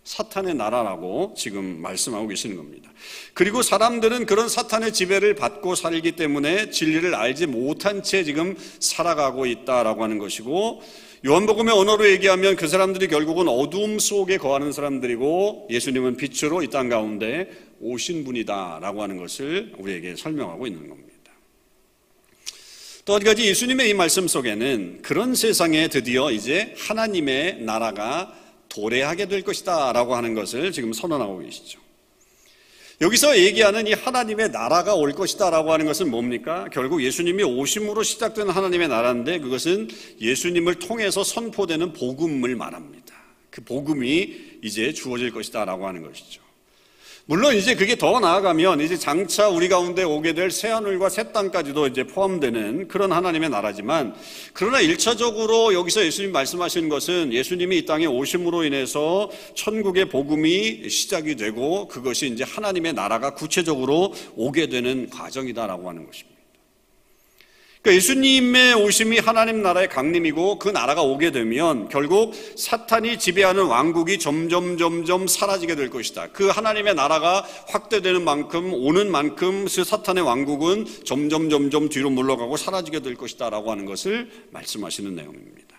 사탄의 0.05 0.55
나라라고 0.55 1.35
지금 1.35 1.81
말씀하고 1.81 2.29
계시는 2.29 2.57
겁니다. 2.57 2.93
그리고 3.33 3.63
사람들은 3.63 4.27
그런 4.27 4.51
사탄의 4.51 4.93
지배를 4.93 5.35
받고 5.35 5.75
살기 5.75 6.13
때문에 6.13 6.69
진리를 6.71 7.15
알지 7.15 7.47
못한 7.47 8.03
채 8.03 8.23
지금 8.23 8.55
살아가고 8.81 9.47
있다라고 9.47 10.03
하는 10.03 10.19
것이고 10.19 10.83
요한복음의 11.25 11.73
언어로 11.75 12.11
얘기하면 12.11 12.57
그 12.57 12.69
사람들이 12.69 13.09
결국은 13.09 13.49
어둠 13.49 13.99
속에 13.99 14.37
거하는 14.37 14.73
사람들이고 14.73 15.69
예수님은 15.71 16.19
빛으로 16.19 16.63
이 16.63 16.67
땅 16.69 16.91
가운데 16.91 17.51
오신 17.81 18.25
분이다라고 18.25 19.03
하는 19.03 19.17
것을 19.17 19.73
우리에게 19.79 20.17
설명하고 20.17 20.67
있는 20.67 20.87
겁니다. 20.91 21.14
또 23.05 23.15
한 23.15 23.23
가지 23.23 23.45
예수님의 23.45 23.91
이 23.91 23.95
말씀 23.95 24.27
속에는 24.27 25.03
그런 25.03 25.35
세상에 25.35 25.89
드디어 25.89 26.31
이제 26.31 26.75
하나님의 26.79 27.61
나라가 27.61 28.35
도래하게 28.71 29.29
될 29.29 29.43
것이다 29.43 29.93
라고 29.93 30.17
하는 30.17 30.33
것을 30.33 30.73
지금 30.73 30.95
선언하고 30.95 31.41
계시죠. 31.41 31.81
여기서 33.03 33.39
얘기하는 33.39 33.87
이 33.87 33.93
하나님의 33.93 34.51
나라가 34.53 34.95
올 34.95 35.13
것이다 35.13 35.51
라고 35.51 35.73
하는 35.73 35.85
것은 35.85 36.11
뭡니까? 36.11 36.67
결국 36.73 37.03
예수님이 37.03 37.43
오심으로 37.43 38.03
시작된 38.03 38.49
하나님의 38.49 38.89
나라인데 38.89 39.41
그것은 39.41 39.89
예수님을 40.21 40.77
통해서 40.77 41.23
선포되는 41.23 41.93
복음을 41.93 42.57
말합니다. 42.57 43.15
그 43.51 43.63
복음이 43.63 44.59
이제 44.63 44.95
주어질 44.95 45.31
것이다 45.31 45.67
라고 45.67 45.87
하는 45.87 46.03
것이죠. 46.03 46.44
물론 47.27 47.57
이제 47.57 47.75
그게 47.75 47.97
더 47.97 48.21
나아가면 48.21 48.83
이제 48.83 48.99
장차 48.99 49.49
우리 49.49 49.71
가운데 49.71 50.03
오게 50.03 50.35
될 50.35 50.51
새하늘과 50.51 51.09
새 51.09 51.33
땅까지도 51.33 51.87
이제 51.87 52.05
포함되는 52.05 52.87
그런 52.87 53.13
하나님의 53.13 53.49
나라지만 53.49 54.15
그러나 54.53 54.83
일차적으로 54.83 55.73
여기서 55.73 56.05
예수님 56.05 56.33
말씀하시는 56.33 56.91
것은 56.91 57.33
예수님이 57.33 57.79
이 57.79 57.87
땅에 57.87 58.05
오심으로 58.05 58.65
인해서 58.65 59.31
천국의 59.55 60.11
복음이 60.11 60.91
시작이 60.91 61.37
되고 61.37 61.89
그것이 61.89 62.27
이제 62.27 62.45
하나님의 62.45 62.93
나라가 62.93 63.33
구체적으로 63.33 64.13
오게 64.37 64.67
되는 64.67 65.09
과정이다라고 65.09 65.89
하는 65.89 66.05
것입니다. 66.05 66.34
그러니까 67.85 67.97
예수님의 67.97 68.75
오심이 68.77 69.19
하나님 69.19 69.61
나라의 69.61 69.91
강림이고 69.91 70.59
그 70.59 70.71
나라가 70.71 71.03
오게 71.03 71.33
되면 71.33 71.91
결국 71.91 72.33
사탄이 72.57 73.19
지배하는 73.19 73.67
왕국이 73.67 74.19
점점 74.19 74.79
점점 74.79 75.27
사라지게 75.27 75.77
될 75.77 75.91
것이다. 75.91 76.29
그 76.29 76.49
하나님의 76.49 76.95
나라가 76.95 77.47
확대되는 77.69 78.25
만큼 78.25 78.73
오는 78.73 79.11
만큼 79.11 79.67
그 79.67 79.85
사탄의 79.85 80.25
왕국은 80.25 80.87
점점 81.05 81.51
점점 81.51 81.91
뒤로 81.91 82.09
물러가고 82.09 82.57
사라지게 82.57 83.01
될 83.01 83.17
것이다라고 83.17 83.71
하는 83.71 83.85
것을 83.85 84.31
말씀하시는 84.51 85.15
내용입니다. 85.15 85.77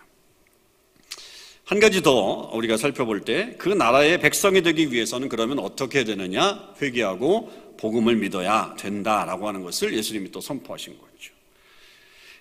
한 1.63 1.79
가지 1.79 2.03
더 2.03 2.51
우리가 2.53 2.77
살펴볼 2.77 3.21
때 3.21 3.55
그 3.57 3.69
나라의 3.69 4.19
백성이 4.19 4.62
되기 4.62 4.91
위해서는 4.91 5.27
그러면 5.27 5.57
어떻게 5.57 6.03
되느냐? 6.03 6.69
회개하고 6.79 7.75
복음을 7.77 8.15
믿어야 8.15 8.75
된다라고 8.77 9.47
하는 9.47 9.63
것을 9.63 9.97
예수님이 9.97 10.29
또 10.29 10.39
선포하신 10.39 11.00
거죠. 11.00 11.04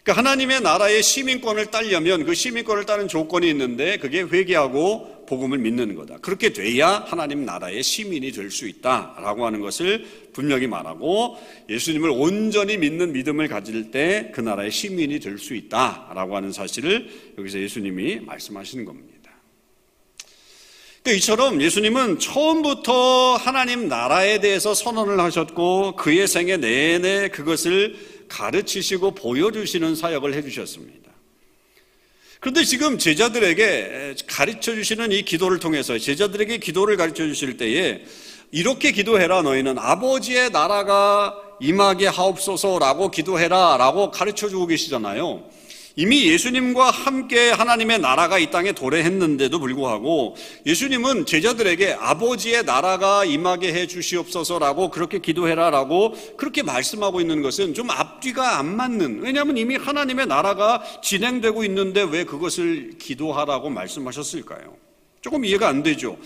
그러니까 0.04 0.18
하나님의 0.18 0.60
나라의 0.60 1.02
시민권을 1.02 1.70
따려면 1.70 2.24
그 2.26 2.34
시민권을 2.34 2.84
따는 2.84 3.08
조건이 3.08 3.48
있는데 3.48 3.96
그게 3.96 4.20
회개하고 4.20 5.24
복음을 5.26 5.56
믿는 5.56 5.94
거다. 5.94 6.18
그렇게 6.18 6.52
돼야 6.52 7.02
하나님 7.06 7.46
나라의 7.46 7.82
시민이 7.82 8.30
될 8.32 8.50
수 8.50 8.68
있다라고 8.68 9.46
하는 9.46 9.60
것을 9.60 10.04
분명히 10.34 10.66
말하고 10.66 11.38
예수님을 11.70 12.10
온전히 12.10 12.76
믿는 12.76 13.14
믿음을 13.14 13.48
가질 13.48 13.90
때 13.90 14.30
그 14.34 14.42
나라의 14.42 14.70
시민이 14.70 15.20
될 15.20 15.38
수 15.38 15.54
있다라고 15.54 16.36
하는 16.36 16.52
사실을 16.52 17.08
여기서 17.38 17.58
예수님이 17.60 18.20
말씀하시는 18.20 18.84
겁니다. 18.84 19.14
그러니까 21.02 21.18
이처럼 21.18 21.62
예수님은 21.62 22.18
처음부터 22.18 23.36
하나님 23.36 23.88
나라에 23.88 24.40
대해서 24.40 24.74
선언을 24.74 25.18
하셨고 25.20 25.96
그의 25.96 26.28
생애 26.28 26.58
내내 26.58 27.28
그것을 27.28 28.13
가르치시고 28.28 29.12
보여주시는 29.12 29.96
사역을 29.96 30.34
해주셨습니다. 30.34 31.10
그런데 32.40 32.62
지금 32.62 32.98
제자들에게 32.98 34.16
가르쳐 34.26 34.74
주시는 34.74 35.12
이 35.12 35.22
기도를 35.22 35.58
통해서 35.58 35.98
제자들에게 35.98 36.58
기도를 36.58 36.96
가르쳐 36.96 37.26
주실 37.26 37.56
때에 37.56 38.04
이렇게 38.50 38.92
기도해라 38.92 39.42
너희는 39.42 39.78
아버지의 39.78 40.50
나라가 40.50 41.34
임하게 41.60 42.08
하옵소서라고 42.08 43.10
기도해라라고 43.10 44.10
가르쳐 44.10 44.48
주고 44.48 44.66
계시잖아요. 44.66 45.42
이미 45.96 46.26
예수님과 46.26 46.90
함께 46.90 47.50
하나님의 47.50 48.00
나라가 48.00 48.38
이 48.38 48.50
땅에 48.50 48.72
도래했는데도 48.72 49.60
불구하고 49.60 50.34
예수님은 50.66 51.24
제자들에게 51.24 51.96
아버지의 52.00 52.64
나라가 52.64 53.24
임하게 53.24 53.72
해 53.72 53.86
주시옵소서라고 53.86 54.90
그렇게 54.90 55.20
기도해라라고 55.20 56.14
그렇게 56.36 56.64
말씀하고 56.64 57.20
있는 57.20 57.42
것은 57.42 57.74
좀 57.74 57.90
앞뒤가 57.90 58.58
안 58.58 58.74
맞는 58.74 59.20
왜냐하면 59.20 59.56
이미 59.56 59.76
하나님의 59.76 60.26
나라가 60.26 60.82
진행되고 61.00 61.62
있는데 61.64 62.02
왜 62.02 62.24
그것을 62.24 62.98
기도하라고 62.98 63.70
말씀하셨을까요? 63.70 64.76
조금 65.20 65.44
이해가 65.44 65.68
안 65.68 65.84
되죠. 65.84 66.18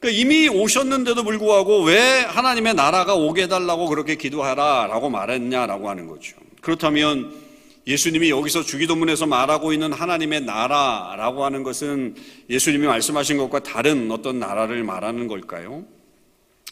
그러니까 0.00 0.20
이미 0.20 0.48
오셨는데도 0.48 1.22
불구하고 1.22 1.84
왜 1.84 2.22
하나님의 2.22 2.74
나라가 2.74 3.14
오게 3.14 3.42
해달라고 3.44 3.86
그렇게 3.86 4.16
기도하라라고 4.16 5.10
말했냐라고 5.10 5.88
하는 5.88 6.08
거죠. 6.08 6.36
그렇다면 6.60 7.49
예수님이 7.86 8.30
여기서 8.30 8.62
주기도문에서 8.62 9.26
말하고 9.26 9.72
있는 9.72 9.92
하나님의 9.92 10.42
나라라고 10.42 11.44
하는 11.44 11.62
것은 11.62 12.14
예수님이 12.48 12.86
말씀하신 12.86 13.38
것과 13.38 13.60
다른 13.60 14.10
어떤 14.10 14.38
나라를 14.38 14.84
말하는 14.84 15.26
걸까요? 15.26 15.84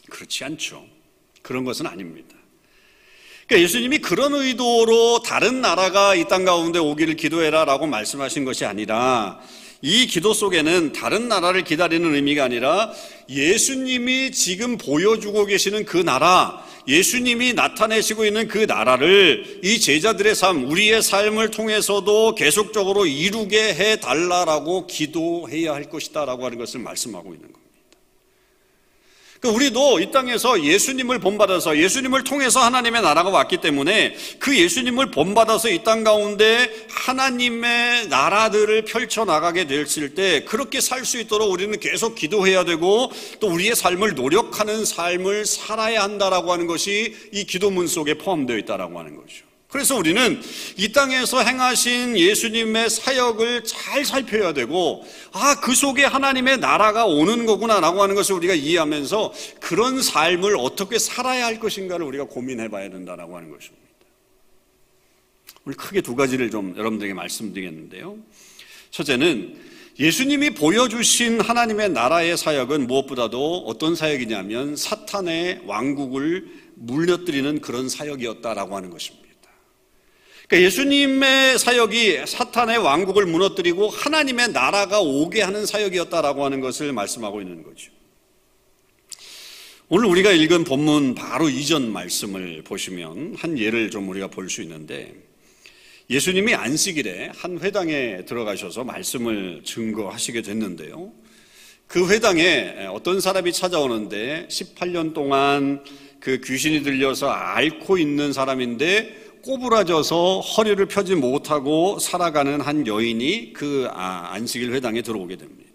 그렇지 0.09 0.43
않죠. 0.43 0.85
그런 1.41 1.63
것은 1.63 1.87
아닙니다. 1.87 2.35
그러니까 3.47 3.63
예수님이 3.63 3.97
그런 3.99 4.33
의도로 4.35 5.23
다른 5.23 5.61
나라가 5.61 6.13
이 6.13 6.25
땅 6.25 6.45
가운데 6.45 6.77
오기를 6.77 7.15
기도해라 7.15 7.65
라고 7.65 7.87
말씀하신 7.87 8.45
것이 8.45 8.65
아니라 8.65 9.39
이 9.81 10.07
기도 10.07 10.33
속에는 10.33 10.91
다른 10.91 11.29
나라를 11.29 11.63
기다리는 11.63 12.13
의미가 12.13 12.43
아니라 12.43 12.91
예수님이 13.29 14.31
지금 14.31 14.77
보여주고 14.77 15.45
계시는 15.45 15.85
그 15.85 15.97
나라, 15.97 16.65
예수님이 16.87 17.53
나타내시고 17.53 18.25
있는 18.25 18.47
그 18.47 18.57
나라를 18.59 19.61
이 19.63 19.79
제자들의 19.79 20.35
삶, 20.35 20.69
우리의 20.69 21.01
삶을 21.01 21.51
통해서도 21.51 22.35
계속적으로 22.35 23.05
이루게 23.05 23.73
해 23.73 23.99
달라라고 23.99 24.87
기도해야 24.87 25.73
할 25.73 25.85
것이다라고 25.85 26.45
하는 26.45 26.57
것을 26.57 26.81
말씀하고 26.81 27.33
있는 27.33 27.41
겁니다. 27.43 27.58
그러니까 29.39 29.55
우리도 29.55 29.99
이 30.01 30.11
땅에서 30.11 30.63
예수님을 30.63 31.19
본받아서 31.19 31.77
예수님을 31.77 32.25
통해서 32.25 32.59
하나님의 32.59 33.01
나라가 33.01 33.29
왔기 33.29 33.57
때문에 33.57 34.15
그 34.37 34.57
예수님을 34.57 35.11
본받아서 35.11 35.69
이 35.69 35.79
땅 35.83 36.03
가운데 36.03 36.69
하나님의 36.89 38.07
나라들을 38.09 38.83
펼쳐 38.83 39.23
나가게 39.23 39.65
됐을 39.65 40.13
때 40.13 40.43
그렇게 40.43 40.81
살 40.81 41.05
수 41.05 41.17
있도록 41.19 41.49
우리는 41.51 41.79
계속 41.79 42.15
기도해야 42.15 42.65
되고 42.65 43.09
또 43.39 43.47
우리의 43.47 43.75
삶을 43.75 44.15
노력하는 44.15 44.83
삶을 44.83 45.45
살아야 45.45 46.03
한다라고 46.03 46.51
하는 46.51 46.67
것이 46.67 47.15
이 47.31 47.45
기도문 47.45 47.87
속에 47.87 48.15
포함되어 48.15 48.57
있다라고 48.57 48.99
하는 48.99 49.15
거죠. 49.15 49.48
그래서 49.69 49.95
우리는 49.95 50.41
이 50.77 50.91
땅에서 50.91 51.43
행하신 51.43 52.17
예수님의 52.17 52.89
사역을 52.89 53.63
잘 53.65 54.03
살펴야 54.03 54.51
되고, 54.51 55.05
아, 55.31 55.59
그 55.61 55.75
속에 55.75 56.05
하나님의 56.05 56.57
나라가 56.57 57.05
오는 57.05 57.45
거구나라고 57.45 58.01
하는 58.01 58.15
것을 58.15 58.33
우리가 58.33 58.55
이해하면서 58.55 59.31
그런 59.59 60.01
삶을 60.01 60.57
어떻게 60.57 60.97
살아야 60.97 61.45
할 61.45 61.59
것인가를 61.59 62.03
우리가 62.03 62.23
고민해 62.23 62.69
봐야 62.69 62.89
된다라고 62.89 63.37
하는 63.37 63.51
것입니다. 63.51 63.87
우리 65.65 65.75
크게 65.75 66.01
두 66.01 66.15
가지를 66.15 66.49
좀 66.49 66.73
여러분들에게 66.75 67.13
말씀드리겠는데요. 67.13 68.17
첫째는 68.89 69.55
예수님이 69.99 70.51
보여주신 70.51 71.41
하나님의 71.41 71.89
나라의 71.89 72.37
사역은 72.37 72.87
무엇보다도 72.87 73.65
어떤 73.67 73.93
사역이냐면 73.93 74.75
사탄의 74.75 75.61
왕국을 75.67 76.47
물려뜨리는 76.73 77.61
그런 77.61 77.87
사역이었다라고 77.87 78.75
하는 78.75 78.89
것입니다. 78.89 79.28
그러니까 80.49 80.65
예수님의 80.65 81.59
사역이 81.59 82.25
사탄의 82.25 82.79
왕국을 82.79 83.27
무너뜨리고 83.27 83.87
하나님의 83.89 84.51
나라가 84.51 84.99
오게 84.99 85.43
하는 85.43 85.67
사역이었다라고 85.67 86.43
하는 86.43 86.59
것을 86.59 86.91
말씀하고 86.91 87.39
있는 87.39 87.61
거죠. 87.61 87.91
오늘 89.89 90.07
우리가 90.07 90.31
읽은 90.31 90.63
본문 90.63 91.13
바로 91.13 91.49
이전 91.49 91.91
말씀을 91.91 92.63
보시면 92.63 93.35
한 93.37 93.59
예를 93.59 93.91
좀 93.91 94.09
우리가 94.09 94.27
볼 94.27 94.49
수 94.49 94.63
있는데 94.63 95.13
예수님이 96.09 96.55
안식일에 96.55 97.29
한 97.35 97.59
회당에 97.59 98.25
들어가셔서 98.25 98.83
말씀을 98.83 99.61
증거하시게 99.63 100.41
됐는데요. 100.41 101.13
그 101.85 102.09
회당에 102.09 102.87
어떤 102.91 103.21
사람이 103.21 103.53
찾아오는데 103.53 104.47
18년 104.49 105.13
동안 105.13 105.83
그 106.19 106.41
귀신이 106.43 106.81
들려서 106.81 107.29
앓고 107.29 107.99
있는 107.99 108.33
사람인데 108.33 109.28
꼬부라져서 109.43 110.39
허리를 110.41 110.85
펴지 110.87 111.15
못하고 111.15 111.99
살아가는 111.99 112.61
한 112.61 112.85
여인이 112.85 113.53
그 113.53 113.87
아, 113.91 114.29
안식일 114.33 114.73
회당에 114.73 115.01
들어오게 115.01 115.35
됩니다. 115.37 115.69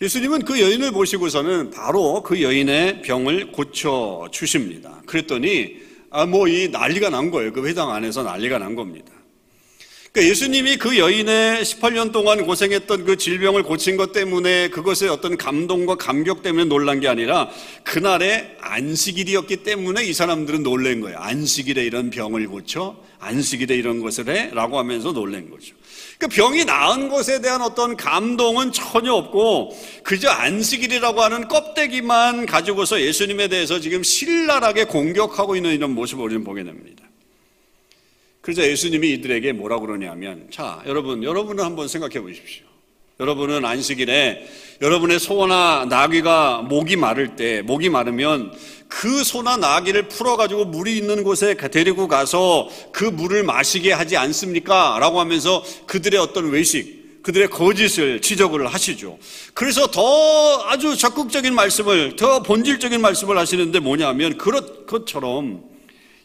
예수님은 0.00 0.44
그 0.44 0.60
여인을 0.60 0.92
보시고서는 0.92 1.70
바로 1.70 2.22
그 2.22 2.40
여인의 2.42 3.02
병을 3.02 3.50
고쳐 3.52 4.28
주십니다. 4.30 5.02
그랬더니 5.06 5.88
아 6.10 6.24
뭐 6.24 6.48
이 6.48 6.68
난리가 6.68 7.10
난 7.10 7.30
거예요. 7.30 7.52
그 7.52 7.66
회당 7.66 7.90
안에서 7.90 8.22
난리가 8.22 8.58
난 8.58 8.74
겁니다. 8.74 9.12
그러니까 10.18 10.30
예수님이 10.30 10.76
그 10.78 10.98
여인의 10.98 11.62
18년 11.62 12.10
동안 12.10 12.44
고생했던 12.44 13.04
그 13.04 13.16
질병을 13.16 13.62
고친 13.62 13.96
것 13.96 14.10
때문에 14.10 14.68
그것의 14.70 15.08
어떤 15.10 15.36
감동과 15.36 15.94
감격 15.94 16.42
때문에 16.42 16.64
놀란 16.64 16.98
게 16.98 17.06
아니라 17.06 17.48
그날의 17.84 18.56
안식일이었기 18.60 19.58
때문에 19.58 20.04
이 20.04 20.12
사람들은 20.12 20.64
놀란 20.64 21.00
거예요. 21.00 21.18
안식일에 21.18 21.84
이런 21.84 22.10
병을 22.10 22.48
고쳐 22.48 22.96
안식일에 23.20 23.76
이런 23.76 24.00
것을 24.00 24.28
해? 24.28 24.50
라고 24.52 24.78
하면서 24.78 25.12
놀란 25.12 25.50
거죠. 25.50 25.76
그 26.18 26.26
병이 26.26 26.64
나은 26.64 27.08
것에 27.10 27.40
대한 27.40 27.62
어떤 27.62 27.96
감동은 27.96 28.72
전혀 28.72 29.12
없고 29.12 29.78
그저 30.02 30.30
안식일이라고 30.30 31.22
하는 31.22 31.46
껍데기만 31.46 32.46
가지고서 32.46 33.00
예수님에 33.00 33.46
대해서 33.46 33.78
지금 33.78 34.02
신랄하게 34.02 34.84
공격하고 34.84 35.54
있는 35.54 35.74
이런 35.74 35.94
모습을 35.94 36.24
우리는 36.24 36.42
보게 36.42 36.64
됩니다. 36.64 37.07
그래서 38.48 38.66
예수님이 38.66 39.10
이들에게 39.10 39.52
뭐라고 39.52 39.84
그러냐면 39.84 40.46
자 40.50 40.82
여러분 40.86 41.22
여러분은 41.22 41.62
한번 41.62 41.86
생각해 41.86 42.18
보십시오. 42.22 42.64
여러분은 43.20 43.62
안식일에 43.66 44.48
여러분의 44.80 45.18
소나 45.18 45.84
나귀가 45.86 46.62
목이 46.62 46.96
마를 46.96 47.36
때 47.36 47.60
목이 47.60 47.90
마르면 47.90 48.52
그 48.88 49.22
소나 49.22 49.58
나귀를 49.58 50.08
풀어가지고 50.08 50.64
물이 50.64 50.96
있는 50.96 51.24
곳에 51.24 51.56
데리고 51.56 52.08
가서 52.08 52.70
그 52.90 53.04
물을 53.04 53.42
마시게 53.42 53.92
하지 53.92 54.16
않습니까? 54.16 54.96
라고 54.98 55.20
하면서 55.20 55.62
그들의 55.86 56.18
어떤 56.18 56.48
외식, 56.48 57.22
그들의 57.22 57.50
거짓을 57.50 58.22
지적을 58.22 58.66
하시죠. 58.66 59.18
그래서 59.52 59.88
더 59.88 60.62
아주 60.68 60.96
적극적인 60.96 61.54
말씀을, 61.54 62.16
더 62.16 62.42
본질적인 62.42 62.98
말씀을 63.02 63.36
하시는데 63.36 63.80
뭐냐면, 63.80 64.38
그렇, 64.38 64.86
것처럼 64.86 65.67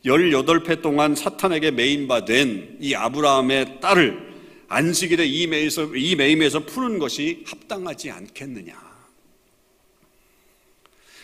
18회 0.06 0.82
동안 0.82 1.16
사탄에게 1.16 1.72
메인바된 1.72 2.78
이 2.82 2.94
아브라함의 2.94 3.80
딸을 3.80 4.34
안식일에 4.68 5.26
이 5.26 5.48
매임에서, 5.48 5.96
이 5.96 6.16
매임에서 6.16 6.66
푸는 6.66 7.00
것이 7.00 7.44
합당하지 7.46 8.10
않겠느냐. 8.12 8.94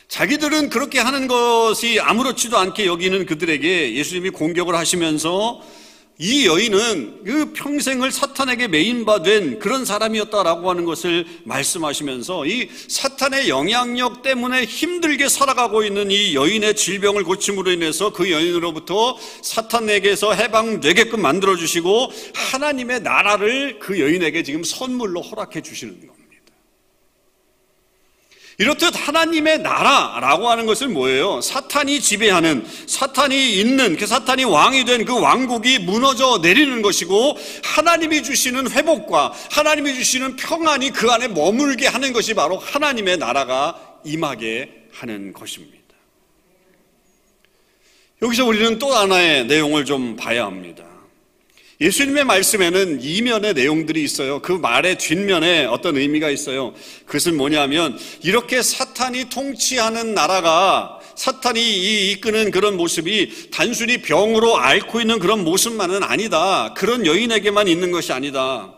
자기들은 0.07 0.69
그렇게 0.69 0.99
하는 0.99 1.27
것이 1.27 1.99
아무렇지도 1.99 2.57
않게 2.57 2.85
여기는 2.85 3.25
그들에게 3.25 3.93
예수님이 3.95 4.31
공격을 4.31 4.75
하시면서 4.75 5.61
이 6.21 6.45
여인은 6.45 7.23
그 7.23 7.53
평생을 7.53 8.11
사탄에게 8.11 8.67
메인바된 8.67 9.59
그런 9.59 9.85
사람이었다라고 9.85 10.69
하는 10.69 10.83
것을 10.83 11.25
말씀하시면서 11.45 12.45
이 12.45 12.69
사탄의 12.89 13.47
영향력 13.47 14.21
때문에 14.21 14.65
힘들게 14.65 15.29
살아가고 15.29 15.81
있는 15.81 16.11
이 16.11 16.35
여인의 16.35 16.75
질병을 16.75 17.23
고침으로 17.23 17.71
인해서 17.71 18.11
그 18.11 18.29
여인으로부터 18.31 19.17
사탄에게서 19.41 20.33
해방되게끔 20.33 21.21
만들어 21.21 21.55
주시고 21.55 22.11
하나님의 22.33 22.99
나라를 22.99 23.79
그 23.79 23.97
여인에게 23.97 24.43
지금 24.43 24.65
선물로 24.65 25.21
허락해 25.21 25.61
주시는 25.61 26.05
겁니다. 26.05 26.28
이렇듯 28.59 28.91
하나님의 28.93 29.59
나라라고 29.59 30.49
하는 30.49 30.65
것은 30.65 30.91
뭐예요? 30.91 31.39
사탄이 31.39 32.01
지배하는, 32.01 32.67
사탄이 32.87 33.57
있는, 33.57 33.95
그 33.95 34.05
사탄이 34.05 34.43
왕이 34.43 34.83
된 34.83 35.05
그 35.05 35.17
왕국이 35.17 35.79
무너져 35.79 36.39
내리는 36.41 36.81
것이고, 36.81 37.37
하나님이 37.63 38.21
주시는 38.21 38.69
회복과 38.69 39.31
하나님이 39.49 39.93
주시는 39.95 40.35
평안이 40.35 40.91
그 40.91 41.09
안에 41.09 41.29
머물게 41.29 41.87
하는 41.87 42.11
것이 42.11 42.33
바로 42.33 42.57
하나님의 42.57 43.17
나라가 43.17 43.79
임하게 44.03 44.87
하는 44.91 45.31
것입니다. 45.31 45.79
여기서 48.21 48.45
우리는 48.45 48.77
또 48.77 48.93
하나의 48.93 49.45
내용을 49.45 49.85
좀 49.85 50.17
봐야 50.17 50.45
합니다. 50.45 50.83
예수님의 51.81 52.25
말씀에는 52.25 53.01
이면의 53.01 53.53
내용들이 53.53 54.03
있어요. 54.03 54.41
그 54.41 54.51
말의 54.51 54.97
뒷면에 54.97 55.65
어떤 55.65 55.95
의미가 55.95 56.29
있어요. 56.29 56.73
그것은 57.05 57.37
뭐냐면 57.37 57.97
이렇게 58.21 58.61
사탄이 58.61 59.29
통치하는 59.29 60.13
나라가 60.13 60.99
사탄이 61.15 62.11
이끄는 62.11 62.51
그런 62.51 62.75
모습이 62.75 63.49
단순히 63.51 64.01
병으로 64.01 64.57
앓고 64.57 64.99
있는 64.99 65.19
그런 65.19 65.45
모습만은 65.45 66.03
아니다. 66.03 66.73
그런 66.75 67.05
여인에게만 67.05 67.69
있는 67.69 67.91
것이 67.91 68.11
아니다. 68.11 68.73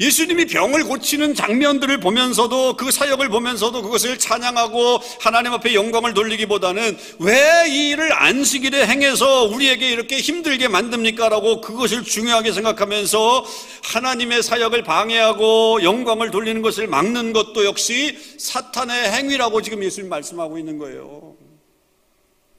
예수님이 0.00 0.46
병을 0.46 0.84
고치는 0.84 1.34
장면들을 1.34 2.00
보면서도 2.00 2.76
그 2.76 2.90
사역을 2.90 3.28
보면서도 3.28 3.82
그것을 3.82 4.18
찬양하고 4.18 4.98
하나님 5.20 5.52
앞에 5.52 5.74
영광을 5.74 6.14
돌리기보다는 6.14 6.96
왜 7.18 7.50
이 7.70 7.90
일을 7.90 8.12
안식일에 8.12 8.86
행해서 8.86 9.44
우리에게 9.44 9.90
이렇게 9.90 10.18
힘들게 10.18 10.68
만듭니까? 10.68 11.28
라고 11.28 11.60
그것을 11.60 12.02
중요하게 12.02 12.52
생각하면서 12.52 13.44
하나님의 13.84 14.42
사역을 14.42 14.82
방해하고 14.82 15.82
영광을 15.82 16.30
돌리는 16.30 16.62
것을 16.62 16.86
막는 16.86 17.32
것도 17.32 17.64
역시 17.64 18.16
사탄의 18.38 19.12
행위라고 19.12 19.62
지금 19.62 19.84
예수님 19.84 20.08
말씀하고 20.08 20.58
있는 20.58 20.78
거예요. 20.78 21.36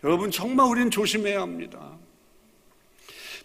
여러분 0.04 0.32
정말 0.32 0.68
우리는 0.68 0.90
조심해야 0.92 1.42
합니다. 1.42 1.98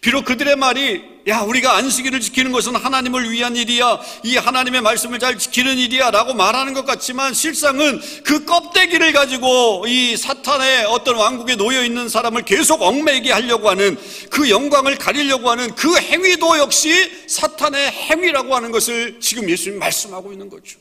비록 0.01 0.25
그들의 0.25 0.55
말이 0.55 1.17
야 1.27 1.41
우리가 1.41 1.75
안식일을 1.75 2.21
지키는 2.21 2.51
것은 2.51 2.75
하나님을 2.75 3.29
위한 3.31 3.55
일이야. 3.55 3.99
이 4.23 4.37
하나님의 4.37 4.81
말씀을 4.81 5.19
잘 5.19 5.37
지키는 5.37 5.77
일이야. 5.77 6.11
라고 6.11 6.33
말하는 6.33 6.73
것 6.73 6.85
같지만 6.85 7.33
실상은 7.33 7.99
그 8.23 8.45
껍데기를 8.45 9.11
가지고 9.11 9.85
이 9.87 10.15
사탄의 10.15 10.85
어떤 10.85 11.15
왕국에 11.15 11.55
놓여 11.55 11.83
있는 11.83 12.07
사람을 12.07 12.43
계속 12.43 12.81
얽매이게 12.81 13.31
하려고 13.31 13.69
하는 13.69 13.97
그 14.29 14.49
영광을 14.49 14.97
가리려고 14.97 15.49
하는 15.49 15.73
그 15.75 15.97
행위도 15.97 16.59
역시 16.59 17.27
사탄의 17.27 17.91
행위라고 17.91 18.55
하는 18.55 18.71
것을 18.71 19.19
지금 19.19 19.49
예수님 19.49 19.79
말씀하고 19.79 20.31
있는 20.31 20.49
거죠. 20.49 20.79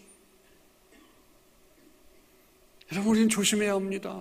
여러분 2.93 3.13
우리는 3.13 3.29
조심해야 3.29 3.73
합니다. 3.73 4.17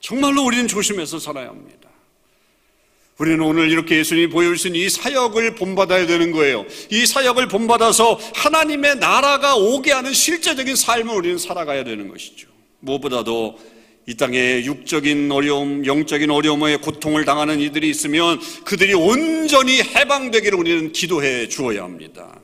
정말로 0.00 0.44
우리는 0.44 0.66
조심해서 0.66 1.18
살아야 1.18 1.48
합니다 1.48 1.79
우리는 3.20 3.38
오늘 3.42 3.70
이렇게 3.70 3.98
예수님이 3.98 4.28
보여주신 4.28 4.74
이 4.74 4.88
사역을 4.88 5.54
본받아야 5.54 6.06
되는 6.06 6.32
거예요. 6.32 6.64
이 6.88 7.04
사역을 7.04 7.48
본받아서 7.48 8.18
하나님의 8.34 8.96
나라가 8.96 9.56
오게 9.56 9.92
하는 9.92 10.14
실제적인 10.14 10.74
삶을 10.74 11.14
우리는 11.14 11.36
살아가야 11.36 11.84
되는 11.84 12.08
것이죠. 12.08 12.48
무엇보다도 12.78 13.58
이 14.06 14.16
땅에 14.16 14.64
육적인 14.64 15.30
어려움, 15.30 15.84
영적인 15.84 16.30
어려움에 16.30 16.76
고통을 16.76 17.26
당하는 17.26 17.60
이들이 17.60 17.90
있으면 17.90 18.40
그들이 18.64 18.94
온전히 18.94 19.82
해방되기를 19.82 20.58
우리는 20.58 20.90
기도해 20.90 21.48
주어야 21.48 21.82
합니다. 21.82 22.40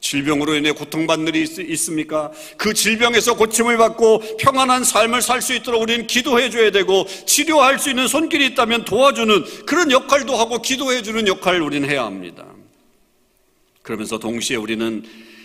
질병으로 0.00 0.54
인해 0.54 0.72
고통받는 0.72 1.34
일이 1.34 1.48
있습니까? 1.72 2.30
그 2.56 2.72
질병에서 2.72 3.36
고침을 3.36 3.76
받고 3.76 4.36
평안한 4.38 4.84
삶을 4.84 5.22
살 5.22 5.42
수 5.42 5.54
있도록 5.54 5.82
우리는 5.82 6.06
기도해 6.06 6.50
줘야 6.50 6.70
되고 6.70 7.06
치료할 7.26 7.78
수 7.78 7.90
있는 7.90 8.08
손길이 8.08 8.46
있다면 8.46 8.84
도와주는 8.84 9.64
그런 9.66 9.90
역할도 9.90 10.36
하고 10.36 10.60
기도해 10.60 11.02
주는 11.02 11.26
역할을 11.26 11.62
우리는 11.62 11.88
해야 11.88 12.04
합니다. 12.04 12.46
그러면서 13.82 14.18
동시에 14.18 14.56
우리는 14.56 15.04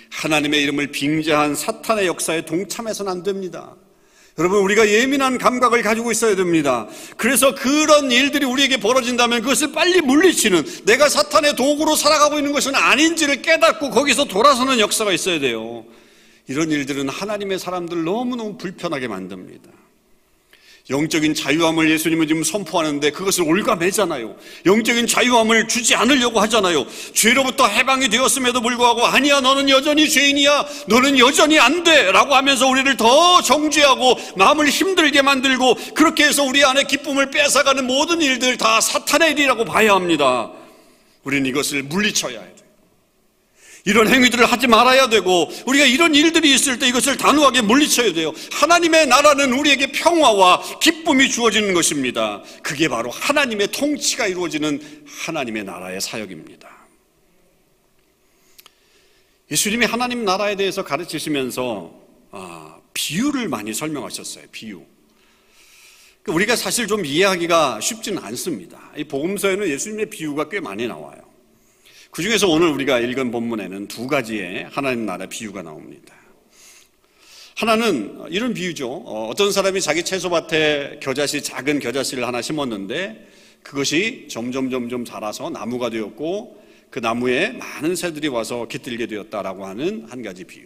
하나님의 0.09 0.61
이름을 0.63 0.87
빙자한 0.87 1.55
사탄의 1.55 2.07
역사에 2.07 2.45
동참해서는 2.45 3.11
안 3.11 3.23
됩니다. 3.23 3.75
여러분, 4.39 4.59
우리가 4.61 4.89
예민한 4.89 5.37
감각을 5.37 5.83
가지고 5.83 6.11
있어야 6.11 6.35
됩니다. 6.35 6.87
그래서 7.17 7.53
그런 7.53 8.11
일들이 8.11 8.45
우리에게 8.45 8.77
벌어진다면 8.77 9.41
그것을 9.41 9.71
빨리 9.71 10.01
물리치는 10.01 10.85
내가 10.85 11.07
사탄의 11.07 11.55
도구로 11.55 11.95
살아가고 11.95 12.37
있는 12.37 12.51
것은 12.51 12.73
아닌지를 12.73 13.43
깨닫고 13.43 13.91
거기서 13.91 14.25
돌아서는 14.25 14.79
역사가 14.79 15.11
있어야 15.11 15.39
돼요. 15.39 15.85
이런 16.47 16.71
일들은 16.71 17.09
하나님의 17.09 17.59
사람들 17.59 18.03
너무너무 18.03 18.57
불편하게 18.57 19.07
만듭니다. 19.07 19.69
영적인 20.89 21.33
자유함을 21.33 21.89
예수님은 21.91 22.27
지금 22.27 22.43
선포하는데 22.43 23.11
그것을 23.11 23.43
올가매잖아요. 23.43 24.35
영적인 24.65 25.07
자유함을 25.07 25.69
주지 25.69 25.95
않으려고 25.95 26.41
하잖아요. 26.41 26.85
죄로부터 27.13 27.67
해방이 27.67 28.09
되었음에도 28.09 28.59
불구하고 28.61 29.05
아니야 29.05 29.39
너는 29.39 29.69
여전히 29.69 30.09
죄인이야. 30.09 30.65
너는 30.87 31.17
여전히 31.19 31.57
안 31.57 31.83
돼. 31.85 32.11
라고 32.11 32.35
하면서 32.35 32.67
우리를 32.67 32.97
더 32.97 33.41
정죄하고 33.41 34.17
마음을 34.35 34.67
힘들게 34.67 35.21
만들고 35.21 35.75
그렇게 35.95 36.25
해서 36.25 36.43
우리 36.43 36.65
안에 36.65 36.83
기쁨을 36.83 37.31
뺏어가는 37.31 37.87
모든 37.87 38.21
일들 38.21 38.57
다 38.57 38.81
사탄의 38.81 39.31
일이라고 39.31 39.63
봐야 39.63 39.93
합니다. 39.95 40.51
우리는 41.23 41.45
이것을 41.49 41.83
물리쳐야 41.83 42.41
해요. 42.41 42.52
이런 43.85 44.07
행위들을 44.07 44.45
하지 44.45 44.67
말아야 44.67 45.09
되고 45.09 45.49
우리가 45.65 45.85
이런 45.85 46.15
일들이 46.15 46.53
있을 46.53 46.79
때 46.79 46.87
이것을 46.87 47.17
단호하게 47.17 47.61
물리쳐야 47.61 48.13
돼요. 48.13 48.31
하나님의 48.51 49.07
나라는 49.07 49.51
우리에게 49.53 49.91
평화와 49.91 50.79
기쁨이 50.79 51.29
주어지는 51.29 51.73
것입니다. 51.73 52.41
그게 52.61 52.87
바로 52.87 53.09
하나님의 53.09 53.67
통치가 53.67 54.27
이루어지는 54.27 55.03
하나님의 55.05 55.65
나라의 55.65 55.99
사역입니다. 55.99 56.69
예수님이 59.51 59.85
하나님 59.85 60.23
나라에 60.23 60.55
대해서 60.55 60.83
가르치시면서 60.83 61.93
아, 62.31 62.77
비유를 62.93 63.49
많이 63.49 63.73
설명하셨어요. 63.73 64.45
비유. 64.51 64.81
그러니까 66.23 66.35
우리가 66.35 66.55
사실 66.55 66.87
좀 66.87 67.05
이해하기가 67.05 67.81
쉽지는 67.81 68.23
않습니다. 68.23 68.79
이 68.95 69.03
복음서에는 69.03 69.67
예수님의 69.67 70.09
비유가 70.09 70.47
꽤 70.47 70.61
많이 70.61 70.87
나와요. 70.87 71.22
그 72.13 72.21
중에서 72.21 72.47
오늘 72.47 72.67
우리가 72.67 72.99
읽은 72.99 73.31
본문에는 73.31 73.87
두 73.87 74.05
가지의 74.05 74.67
하나님 74.69 75.07
나라 75.07 75.25
비유가 75.25 75.63
나옵니다. 75.63 76.13
하나는 77.55 78.25
이런 78.29 78.53
비유죠. 78.53 78.87
어, 78.87 79.29
어떤 79.31 79.51
사람이 79.51 79.81
자기 79.81 80.03
채소밭에 80.03 80.99
겨자씨, 81.01 81.41
작은 81.41 81.79
겨자씨를 81.79 82.27
하나 82.27 82.39
심었는데 82.39 83.29
그것이 83.63 84.27
점점 84.29 84.69
점점 84.69 85.05
자라서 85.05 85.49
나무가 85.49 85.89
되었고 85.89 86.61
그 86.91 86.99
나무에 86.99 87.49
많은 87.49 87.95
새들이 87.95 88.27
와서 88.27 88.67
깃들게 88.67 89.07
되었다라고 89.07 89.65
하는 89.65 90.05
한 90.07 90.21
가지 90.21 90.43
비유. 90.43 90.65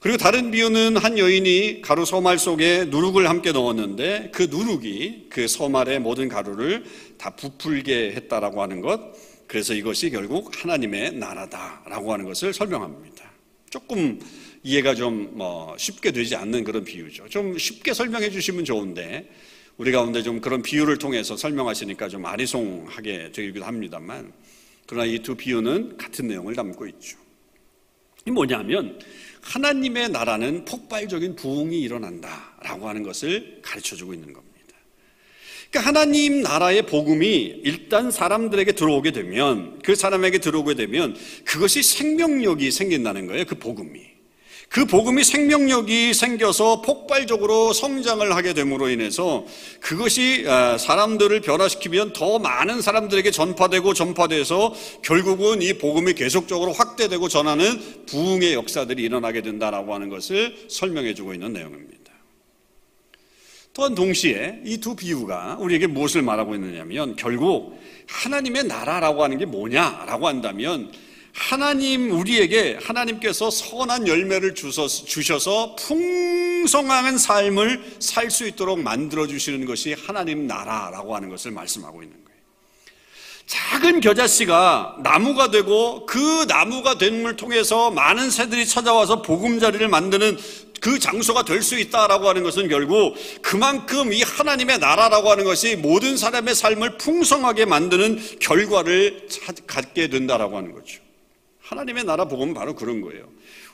그리고 0.00 0.18
다른 0.18 0.50
비유는 0.50 0.96
한 0.96 1.16
여인이 1.16 1.80
가루 1.80 2.04
소말 2.04 2.40
속에 2.40 2.86
누룩을 2.86 3.28
함께 3.28 3.52
넣었는데 3.52 4.32
그 4.34 4.48
누룩이 4.50 5.26
그 5.28 5.46
소말의 5.46 6.00
모든 6.00 6.28
가루를 6.28 6.86
다 7.18 7.30
부풀게 7.36 8.14
했다라고 8.16 8.62
하는 8.62 8.80
것. 8.80 9.31
그래서 9.52 9.74
이것이 9.74 10.08
결국 10.08 10.50
하나님의 10.64 11.12
나라다라고 11.12 12.10
하는 12.10 12.24
것을 12.24 12.54
설명합니다. 12.54 13.30
조금 13.68 14.18
이해가 14.62 14.94
좀 14.94 15.32
뭐 15.34 15.76
쉽게 15.76 16.10
되지 16.10 16.36
않는 16.36 16.64
그런 16.64 16.82
비유죠. 16.84 17.28
좀 17.28 17.58
쉽게 17.58 17.92
설명해 17.92 18.30
주시면 18.30 18.64
좋은데 18.64 19.30
우리 19.76 19.92
가운데 19.92 20.22
좀 20.22 20.40
그런 20.40 20.62
비유를 20.62 20.96
통해서 20.96 21.36
설명하시니까 21.36 22.08
좀 22.08 22.24
아리송하게 22.24 23.32
되기도 23.32 23.62
합니다만 23.66 24.32
그러나 24.86 25.04
이 25.04 25.18
두 25.18 25.34
비유는 25.34 25.98
같은 25.98 26.28
내용을 26.28 26.54
담고 26.54 26.86
있죠. 26.86 27.18
이 28.26 28.30
뭐냐면 28.30 28.98
하나님의 29.42 30.08
나라는 30.08 30.64
폭발적인 30.64 31.36
부흥이 31.36 31.78
일어난다라고 31.78 32.88
하는 32.88 33.02
것을 33.02 33.58
가르쳐 33.60 33.96
주고 33.96 34.14
있는 34.14 34.32
겁니다. 34.32 34.51
그러니까 35.72 35.88
하나님 35.88 36.42
나라의 36.42 36.82
복음이 36.82 37.62
일단 37.64 38.10
사람들에게 38.10 38.72
들어오게 38.72 39.12
되면 39.12 39.78
그 39.82 39.94
사람에게 39.94 40.38
들어오게 40.38 40.74
되면 40.74 41.16
그것이 41.46 41.82
생명력이 41.82 42.70
생긴다는 42.70 43.26
거예요. 43.26 43.46
그 43.46 43.54
복음이. 43.54 44.12
그 44.68 44.86
복음이 44.86 45.24
생명력이 45.24 46.12
생겨서 46.14 46.82
폭발적으로 46.82 47.72
성장을 47.72 48.34
하게 48.34 48.54
됨으로 48.54 48.88
인해서 48.90 49.44
그것이 49.80 50.44
아, 50.46 50.76
사람들을 50.78 51.40
변화시키면 51.40 52.12
더 52.12 52.38
많은 52.38 52.80
사람들에게 52.82 53.30
전파되고 53.30 53.94
전파돼서 53.94 54.74
결국은 55.02 55.62
이 55.62 55.74
복음이 55.74 56.14
계속적으로 56.14 56.72
확대되고 56.72 57.28
전하는 57.28 57.80
부흥의 58.06 58.54
역사들이 58.54 59.02
일어나게 59.02 59.40
된다라고 59.40 59.94
하는 59.94 60.10
것을 60.10 60.54
설명해 60.68 61.14
주고 61.14 61.34
있는 61.34 61.52
내용입니다. 61.54 62.01
또한 63.74 63.94
동시에 63.94 64.60
이 64.64 64.78
두 64.78 64.94
비유가 64.94 65.56
우리에게 65.58 65.86
무엇을 65.86 66.22
말하고 66.22 66.54
있느냐면 66.54 67.16
결국 67.16 67.78
하나님의 68.06 68.64
나라라고 68.64 69.24
하는 69.24 69.38
게 69.38 69.46
뭐냐라고 69.46 70.28
한다면 70.28 70.92
하나님 71.34 72.10
우리에게 72.12 72.78
하나님께서 72.82 73.50
선한 73.50 74.06
열매를 74.06 74.54
주셔서, 74.54 75.76
풍성한 75.76 77.16
삶을 77.16 77.96
살 78.00 78.30
수 78.30 78.46
있도록 78.46 78.78
만들어 78.80 79.26
주시는 79.26 79.64
것이 79.64 79.94
하나님 79.94 80.46
나라라고 80.46 81.16
하는 81.16 81.30
것을 81.30 81.50
말씀하고 81.52 82.02
있는 82.02 82.16
거예요. 82.22 82.38
작은 83.46 84.00
겨자씨가 84.00 84.98
나무가 85.02 85.50
되고 85.50 86.04
그 86.04 86.44
나무가 86.48 86.98
됨을 86.98 87.36
통해서 87.36 87.90
많은 87.90 88.28
새들이 88.30 88.66
찾아와서 88.66 89.22
보금자리를 89.22 89.88
만드는 89.88 90.36
그 90.82 90.98
장소가 90.98 91.44
될 91.44 91.62
수 91.62 91.78
있다라고 91.78 92.28
하는 92.28 92.42
것은 92.42 92.68
결국 92.68 93.14
그만큼 93.40 94.12
이 94.12 94.22
하나님의 94.22 94.78
나라라고 94.78 95.30
하는 95.30 95.44
것이 95.44 95.76
모든 95.76 96.16
사람의 96.16 96.56
삶을 96.56 96.98
풍성하게 96.98 97.66
만드는 97.66 98.38
결과를 98.40 99.28
갖게 99.68 100.08
된다라고 100.08 100.56
하는 100.56 100.72
거죠. 100.72 101.01
하나님의 101.72 102.04
나라 102.04 102.26
복음은 102.26 102.52
바로 102.54 102.74
그런 102.74 103.00
거예요. 103.00 103.24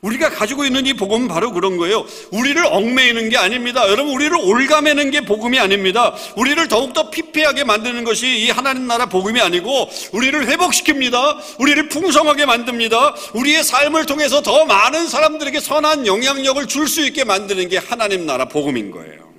우리가 0.02 0.30
가지고 0.30 0.64
있는 0.64 0.86
이 0.86 0.94
복음은 0.94 1.26
바로 1.26 1.52
그런 1.52 1.76
거예요. 1.76 2.06
우리를 2.30 2.64
얽매이는 2.64 3.28
게 3.28 3.36
아닙니다. 3.36 3.88
여러분, 3.88 4.14
우리를 4.14 4.36
올가매는 4.36 5.10
게 5.10 5.22
복음이 5.22 5.58
아닙니다. 5.58 6.14
우리를 6.36 6.68
더욱더 6.68 7.10
피폐하게 7.10 7.64
만드는 7.64 8.04
것이 8.04 8.44
이 8.44 8.50
하나님 8.50 8.86
나라 8.86 9.06
복음이 9.06 9.40
아니고, 9.40 9.90
우리를 10.12 10.46
회복시킵니다. 10.46 11.60
우리를 11.60 11.88
풍성하게 11.88 12.46
만듭니다. 12.46 13.16
우리의 13.34 13.64
삶을 13.64 14.06
통해서 14.06 14.42
더 14.42 14.64
많은 14.64 15.08
사람들에게 15.08 15.58
선한 15.60 16.06
영향력을 16.06 16.66
줄 16.66 16.88
수 16.88 17.04
있게 17.04 17.24
만드는 17.24 17.68
게 17.68 17.76
하나님 17.76 18.24
나라 18.24 18.46
복음인 18.46 18.90
거예요. 18.90 19.30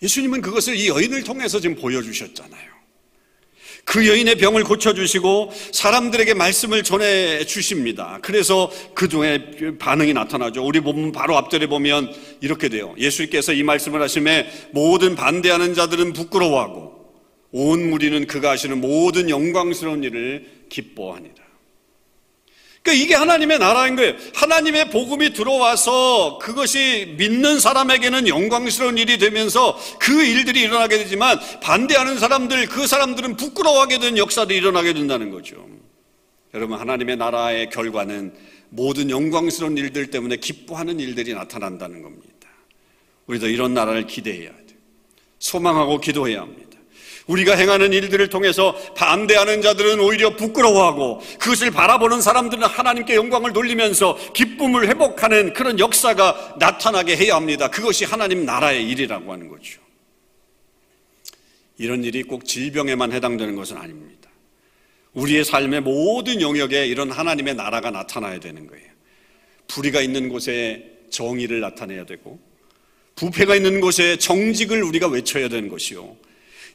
예수님은 0.00 0.40
그것을 0.40 0.74
이 0.74 0.88
여인을 0.88 1.22
통해서 1.22 1.60
지금 1.60 1.76
보여주셨잖아요. 1.76 2.71
그 3.84 4.08
여인의 4.08 4.36
병을 4.36 4.64
고쳐주시고 4.64 5.52
사람들에게 5.72 6.34
말씀을 6.34 6.82
전해 6.82 7.44
주십니다. 7.44 8.18
그래서 8.22 8.70
그중에 8.94 9.76
반응이 9.78 10.14
나타나죠. 10.14 10.64
우리 10.64 10.80
보면 10.80 11.12
바로 11.12 11.36
앞절에 11.36 11.66
보면 11.66 12.12
이렇게 12.40 12.68
돼요. 12.68 12.94
예수께서 12.96 13.52
이 13.52 13.62
말씀을 13.62 14.00
하심에 14.00 14.46
모든 14.70 15.14
반대하는 15.14 15.74
자들은 15.74 16.12
부끄러워하고 16.12 16.92
온 17.50 17.90
무리는 17.90 18.26
그가 18.26 18.50
하시는 18.50 18.80
모든 18.80 19.28
영광스러운 19.28 20.04
일을 20.04 20.46
기뻐하니라. 20.70 21.41
그러니까 22.82 23.04
이게 23.04 23.14
하나님의 23.14 23.58
나라인 23.60 23.94
거예요. 23.94 24.14
하나님의 24.34 24.90
복음이 24.90 25.32
들어와서 25.32 26.38
그것이 26.42 27.14
믿는 27.16 27.60
사람에게는 27.60 28.26
영광스러운 28.26 28.98
일이 28.98 29.18
되면서 29.18 29.78
그 30.00 30.24
일들이 30.24 30.62
일어나게 30.62 30.98
되지만 30.98 31.38
반대하는 31.62 32.18
사람들, 32.18 32.66
그 32.66 32.88
사람들은 32.88 33.36
부끄러워하게 33.36 34.00
된 34.00 34.18
역사들이 34.18 34.58
일어나게 34.58 34.94
된다는 34.94 35.30
거죠. 35.30 35.64
여러분, 36.54 36.78
하나님의 36.78 37.16
나라의 37.16 37.70
결과는 37.70 38.34
모든 38.68 39.10
영광스러운 39.10 39.78
일들 39.78 40.10
때문에 40.10 40.36
기뻐하는 40.36 40.98
일들이 40.98 41.34
나타난다는 41.34 42.02
겁니다. 42.02 42.48
우리도 43.26 43.46
이런 43.46 43.74
나라를 43.74 44.08
기대해야 44.08 44.50
돼요. 44.50 44.78
소망하고 45.38 46.00
기도해야 46.00 46.40
합니다. 46.40 46.71
우리가 47.26 47.54
행하는 47.54 47.92
일들을 47.92 48.28
통해서 48.28 48.74
반대하는 48.94 49.62
자들은 49.62 50.00
오히려 50.00 50.36
부끄러워하고 50.36 51.20
그것을 51.38 51.70
바라보는 51.70 52.20
사람들은 52.20 52.64
하나님께 52.64 53.14
영광을 53.14 53.52
돌리면서 53.52 54.18
기쁨을 54.32 54.88
회복하는 54.88 55.52
그런 55.52 55.78
역사가 55.78 56.56
나타나게 56.58 57.16
해야 57.16 57.36
합니다. 57.36 57.68
그것이 57.68 58.04
하나님 58.04 58.44
나라의 58.44 58.88
일이라고 58.88 59.32
하는 59.32 59.48
거죠. 59.48 59.80
이런 61.78 62.04
일이 62.04 62.22
꼭 62.22 62.44
질병에만 62.44 63.12
해당되는 63.12 63.56
것은 63.56 63.76
아닙니다. 63.76 64.30
우리의 65.14 65.44
삶의 65.44 65.82
모든 65.82 66.40
영역에 66.40 66.86
이런 66.86 67.10
하나님의 67.10 67.54
나라가 67.54 67.90
나타나야 67.90 68.40
되는 68.40 68.66
거예요. 68.66 68.86
불의가 69.68 70.00
있는 70.00 70.28
곳에 70.28 70.90
정의를 71.10 71.60
나타내야 71.60 72.06
되고, 72.06 72.40
부패가 73.14 73.56
있는 73.56 73.80
곳에 73.80 74.16
정직을 74.16 74.82
우리가 74.82 75.08
외쳐야 75.08 75.48
되는 75.48 75.68
것이요. 75.68 76.16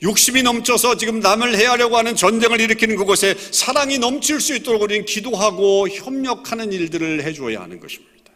욕심이 0.04 0.44
넘쳐서 0.44 0.98
지금 0.98 1.20
남을 1.20 1.58
해하려고 1.58 1.98
하는 1.98 2.16
전쟁을 2.16 2.62
일으키는 2.62 2.96
그곳에 2.96 3.34
사랑이 3.34 3.98
넘칠 3.98 4.40
수 4.40 4.56
있도록 4.56 4.84
우리는 4.84 5.06
기도하고 5.06 5.90
협력하는 5.90 6.72
일들을 6.72 7.24
해줘야 7.24 7.62
하는 7.62 7.80
것입니다. 7.80 8.32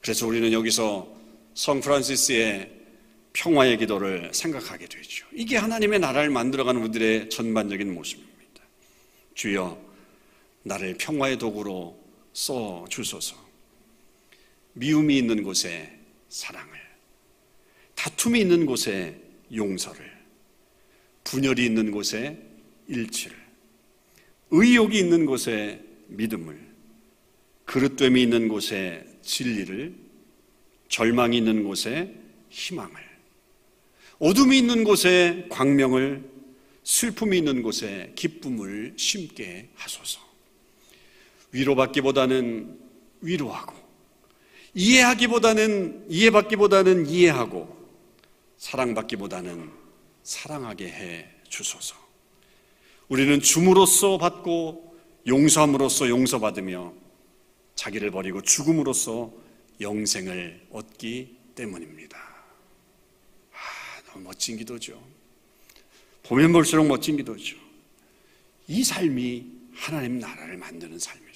그래서 0.00 0.26
우리는 0.26 0.52
여기서 0.52 1.08
성 1.54 1.80
프란시스의 1.80 2.70
평화의 3.32 3.78
기도를 3.78 4.30
생각하게 4.32 4.86
되죠. 4.86 5.26
이게 5.32 5.56
하나님의 5.56 5.98
나라를 5.98 6.30
만들어가는 6.30 6.80
우리들의 6.82 7.30
전반적인 7.30 7.92
모습입니다. 7.92 8.30
주여, 9.34 9.78
나를 10.62 10.96
평화의 10.98 11.38
도구로 11.38 11.98
써 12.32 12.84
주소서. 12.88 13.36
미움이 14.72 15.16
있는 15.16 15.42
곳에 15.42 15.92
사랑을, 16.28 16.70
다툼이 17.94 18.40
있는 18.40 18.66
곳에 18.66 19.20
용서를, 19.54 20.19
분열이 21.24 21.64
있는 21.64 21.90
곳에 21.90 22.38
일치를, 22.88 23.36
의욕이 24.50 24.98
있는 24.98 25.26
곳에 25.26 25.82
믿음을, 26.08 26.58
그릇됨이 27.64 28.20
있는 28.20 28.48
곳에 28.48 29.06
진리를, 29.22 29.94
절망이 30.88 31.36
있는 31.36 31.64
곳에 31.64 32.14
희망을, 32.48 32.94
어둠이 34.18 34.58
있는 34.58 34.84
곳에 34.84 35.46
광명을, 35.50 36.28
슬픔이 36.82 37.38
있는 37.38 37.62
곳에 37.62 38.12
기쁨을 38.16 38.94
심게 38.96 39.68
하소서. 39.74 40.20
위로받기보다는 41.52 42.78
위로하고, 43.20 43.74
이해하기보다는, 44.74 46.06
이해받기보다는 46.08 47.06
이해하고, 47.06 47.76
사랑받기보다는 48.58 49.79
사랑하게 50.22 50.88
해 50.88 51.28
주소서. 51.48 51.96
우리는 53.08 53.40
줌으로써 53.40 54.18
받고, 54.18 54.96
용서함으로써 55.26 56.08
용서받으며, 56.08 56.94
자기를 57.74 58.10
버리고 58.10 58.42
죽음으로써 58.42 59.32
영생을 59.80 60.66
얻기 60.70 61.36
때문입니다. 61.54 62.18
아, 62.18 64.02
너무 64.06 64.24
멋진 64.24 64.56
기도죠. 64.56 65.02
보면 66.24 66.52
볼수록 66.52 66.86
멋진 66.86 67.16
기도죠. 67.16 67.56
이 68.68 68.84
삶이 68.84 69.46
하나님 69.74 70.18
나라를 70.18 70.56
만드는 70.58 70.98
삶이죠. 70.98 71.29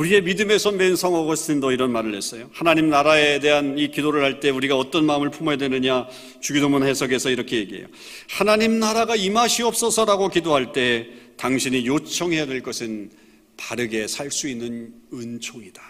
우리의 0.00 0.22
믿음에서 0.22 0.72
맨성 0.72 1.14
어거스틴도 1.14 1.72
이런 1.72 1.92
말을 1.92 2.14
했어요. 2.14 2.48
하나님 2.54 2.88
나라에 2.88 3.38
대한 3.38 3.76
이 3.76 3.90
기도를 3.90 4.24
할 4.24 4.40
때 4.40 4.48
우리가 4.48 4.74
어떤 4.78 5.04
마음을 5.04 5.30
품어야 5.30 5.58
되느냐 5.58 6.06
주기도문 6.40 6.84
해석에서 6.84 7.28
이렇게 7.28 7.56
얘기해요. 7.58 7.86
하나님 8.30 8.78
나라가 8.78 9.14
임하시옵소서라고 9.14 10.30
기도할 10.30 10.72
때 10.72 11.06
당신이 11.36 11.86
요청해야 11.86 12.46
될 12.46 12.62
것은 12.62 13.10
바르게 13.58 14.06
살 14.08 14.30
수 14.30 14.48
있는 14.48 14.94
은총이다. 15.12 15.82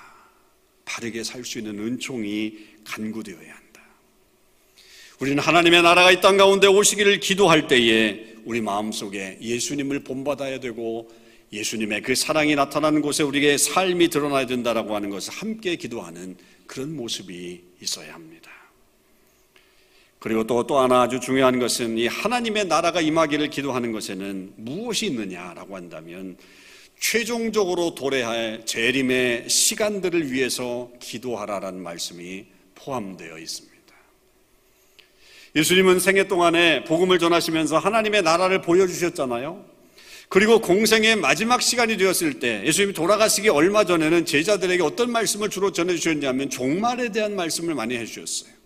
바르게 0.84 1.22
살 1.22 1.44
수 1.44 1.58
있는 1.58 1.78
은총이 1.78 2.54
간구되어야 2.84 3.38
한다. 3.54 3.80
우리는 5.20 5.38
하나님의 5.38 5.82
나라가 5.82 6.10
이 6.10 6.20
땅 6.20 6.36
가운데 6.36 6.66
오시기를 6.66 7.20
기도할 7.20 7.68
때에 7.68 8.34
우리 8.44 8.60
마음속에 8.60 9.38
예수님을 9.40 10.00
본받아야 10.02 10.58
되고 10.58 11.08
예수님의 11.52 12.02
그 12.02 12.14
사랑이 12.14 12.54
나타나는 12.54 13.02
곳에 13.02 13.22
우리의 13.22 13.58
삶이 13.58 14.08
드러나야 14.08 14.46
된다라고 14.46 14.94
하는 14.94 15.10
것을 15.10 15.32
함께 15.32 15.76
기도하는 15.76 16.36
그런 16.66 16.94
모습이 16.94 17.60
있어야 17.80 18.14
합니다. 18.14 18.50
그리고 20.20 20.46
또, 20.46 20.66
또 20.66 20.78
하나 20.78 21.02
아주 21.02 21.18
중요한 21.18 21.58
것은 21.58 21.98
이 21.98 22.06
하나님의 22.06 22.66
나라가 22.66 23.00
임하기를 23.00 23.48
기도하는 23.50 23.90
것에는 23.90 24.52
무엇이 24.56 25.06
있느냐라고 25.06 25.74
한다면 25.74 26.36
최종적으로 27.00 27.94
도래할 27.94 28.62
재림의 28.66 29.48
시간들을 29.48 30.30
위해서 30.30 30.90
기도하라라는 31.00 31.82
말씀이 31.82 32.44
포함되어 32.74 33.38
있습니다. 33.38 33.70
예수님은 35.56 35.98
생애 35.98 36.28
동안에 36.28 36.84
복음을 36.84 37.18
전하시면서 37.18 37.78
하나님의 37.78 38.22
나라를 38.22 38.60
보여주셨잖아요. 38.60 39.69
그리고 40.30 40.60
공생의 40.60 41.16
마지막 41.16 41.60
시간이 41.60 41.96
되었을 41.96 42.38
때 42.38 42.62
예수님이 42.64 42.92
돌아가시기 42.92 43.48
얼마 43.48 43.84
전에는 43.84 44.24
제자들에게 44.24 44.80
어떤 44.80 45.10
말씀을 45.10 45.50
주로 45.50 45.72
전해 45.72 45.96
주셨냐면 45.96 46.48
종말에 46.48 47.10
대한 47.10 47.34
말씀을 47.34 47.74
많이 47.74 47.96
해 47.96 48.06
주셨어요. 48.06 48.59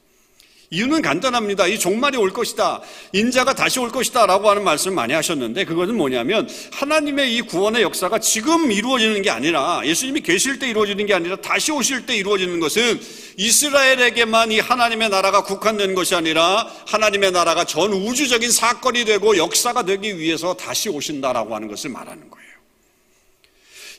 이유는 0.70 1.03
간단합니다. 1.03 1.66
이 1.66 1.79
종말이 1.79 2.16
올 2.16 2.33
것이다. 2.33 2.81
인자가 3.12 3.55
다시 3.55 3.79
올 3.81 3.90
것이다. 3.90 4.27
라고 4.27 4.50
하는 4.50 4.64
말씀을 4.64 4.94
많이 4.94 5.12
하셨는데 5.12 5.64
그것은 5.64 5.96
뭐냐면 5.96 6.48
하나님의 6.72 7.37
이 7.37 7.42
구원의 7.42 7.83
역사가 7.83 8.18
지금 8.18 8.72
이루어지는 8.72 9.22
게 9.22 9.31
아니라 9.31 9.83
예수님이 9.85 10.20
계실 10.20 10.59
때 10.59 10.68
이루어지는 10.68 11.07
게 11.07 11.14
아니라 11.14 11.37
다시 11.37 11.72
오실 11.72 12.07
때 12.07 12.16
이루어지는 12.16 12.61
것은 12.61 13.00
이스라엘에게만 13.37 14.53
이 14.53 14.61
하나님의 14.61 15.11
나라가 15.11 15.42
국한된 15.42 15.94
것이 15.94 16.14
아니라 16.14 16.66
하나님의 16.87 17.33
나라가 17.33 17.64
전 17.64 17.92
우주적인 17.92 18.50
사건이 18.50 19.05
되고 19.05 19.37
역사가 19.37 19.85
되기 19.85 20.18
위해서 20.18 20.55
다시 20.55 20.88
오신다라고 20.88 21.55
하는 21.55 21.68
것을 21.68 21.90
말하는 21.90 22.31
거예요. 22.31 22.54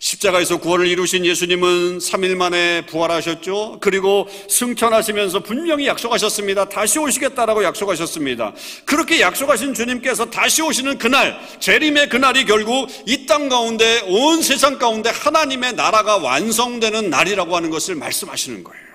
십자가에서 0.10 0.60
구원을 0.60 0.86
이루신 0.86 1.26
예수님은 1.26 1.98
3일 1.98 2.36
만에 2.36 2.86
부활하셨죠. 2.86 3.80
그리고 3.82 4.28
승천하시면서 4.48 5.40
분명히 5.40 5.88
약속하셨습니다. 5.88 6.70
다시 6.70 7.00
오시겠다라고 7.00 7.64
약속하셨습니다. 7.64 8.54
그렇게 8.86 9.20
약속하신 9.20 9.74
주님께서 9.74 10.30
다시 10.30 10.62
오시는 10.62 11.00
그날, 11.00 11.40
재림의 11.60 12.10
그날이 12.10 12.46
결국 12.46 12.88
이 13.08 13.26
땅 13.26 13.50
가운데, 13.50 14.02
온 14.02 14.44
세상 14.44 14.78
가운데 14.78 15.10
하나님의 15.10 15.74
나라가 15.74 16.18
완성되는 16.18 17.10
날이라고 17.10 17.56
하는 17.56 17.72
것을 17.72 17.96
말씀하시는 17.96 18.64
거예요. 18.64 18.86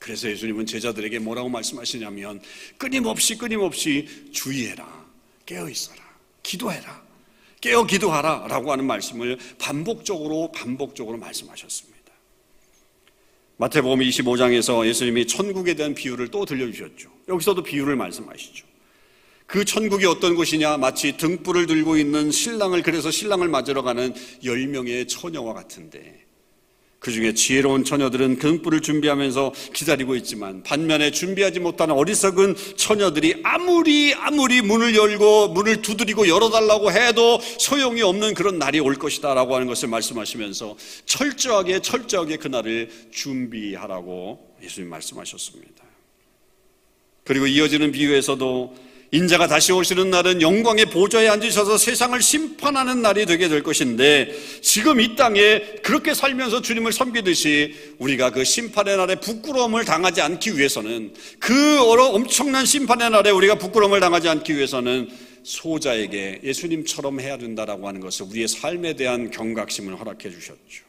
그래서 0.00 0.30
예수님은 0.30 0.64
제자들에게 0.64 1.18
뭐라고 1.18 1.50
말씀하시냐면 1.50 2.40
끊임없이 2.78 3.36
끊임없이 3.36 4.08
주의해라. 4.32 4.86
깨어 5.44 5.68
있어라. 5.68 5.98
기도해라. 6.42 7.03
깨어 7.64 7.86
기도하라 7.86 8.46
라고 8.46 8.72
하는 8.72 8.84
말씀을 8.84 9.38
반복적으로 9.58 10.52
반복적으로 10.52 11.16
말씀하셨습니다. 11.16 11.94
마태복음 13.56 14.00
25장에서 14.00 14.86
예수님이 14.86 15.26
천국에 15.26 15.72
대한 15.72 15.94
비유를 15.94 16.28
또 16.28 16.44
들려주셨죠. 16.44 17.08
여기서도 17.26 17.62
비유를 17.62 17.96
말씀하시죠. 17.96 18.66
그 19.46 19.64
천국이 19.64 20.04
어떤 20.04 20.34
곳이냐? 20.34 20.76
마치 20.76 21.16
등불을 21.16 21.66
들고 21.66 21.96
있는 21.96 22.30
신랑을 22.30 22.82
그래서 22.82 23.10
신랑을 23.10 23.48
맞으러 23.48 23.80
가는 23.80 24.14
열 24.44 24.66
명의 24.66 25.08
처녀와 25.08 25.54
같은데 25.54 26.23
그 27.04 27.12
중에 27.12 27.34
지혜로운 27.34 27.84
처녀들은 27.84 28.38
등불을 28.38 28.80
준비하면서 28.80 29.52
기다리고 29.74 30.16
있지만 30.16 30.62
반면에 30.62 31.10
준비하지 31.10 31.60
못한 31.60 31.90
어리석은 31.90 32.56
처녀들이 32.78 33.42
아무리 33.42 34.14
아무리 34.14 34.62
문을 34.62 34.96
열고 34.96 35.48
문을 35.48 35.82
두드리고 35.82 36.28
열어달라고 36.28 36.92
해도 36.92 37.38
소용이 37.58 38.00
없는 38.00 38.32
그런 38.32 38.58
날이 38.58 38.80
올 38.80 38.94
것이다 38.94 39.34
라고 39.34 39.54
하는 39.54 39.66
것을 39.66 39.90
말씀하시면서 39.90 40.78
철저하게 41.04 41.80
철저하게 41.80 42.38
그날을 42.38 42.88
준비하라고 43.10 44.56
예수님 44.62 44.88
말씀하셨습니다. 44.88 45.84
그리고 47.24 47.46
이어지는 47.46 47.92
비유에서도 47.92 48.93
인자가 49.14 49.46
다시 49.46 49.70
오시는 49.70 50.10
날은 50.10 50.42
영광의 50.42 50.86
보좌에 50.86 51.28
앉으셔서 51.28 51.78
세상을 51.78 52.20
심판하는 52.20 53.00
날이 53.00 53.26
되게 53.26 53.48
될 53.48 53.62
것인데 53.62 54.34
지금 54.60 55.00
이 55.00 55.14
땅에 55.14 55.60
그렇게 55.84 56.14
살면서 56.14 56.62
주님을 56.62 56.90
섬기듯이 56.92 57.76
우리가 57.98 58.30
그 58.30 58.42
심판의 58.42 58.96
날에 58.96 59.14
부끄러움을 59.14 59.84
당하지 59.84 60.20
않기 60.20 60.58
위해서는 60.58 61.14
그 61.38 61.80
엄청난 61.80 62.66
심판의 62.66 63.10
날에 63.10 63.30
우리가 63.30 63.54
부끄러움을 63.54 64.00
당하지 64.00 64.28
않기 64.28 64.56
위해서는 64.56 65.08
소자에게 65.44 66.40
예수님처럼 66.42 67.20
해야 67.20 67.38
된다라고 67.38 67.86
하는 67.86 68.00
것을 68.00 68.26
우리의 68.26 68.48
삶에 68.48 68.94
대한 68.94 69.30
경각심을 69.30 69.96
허락해 69.96 70.28
주셨죠. 70.28 70.82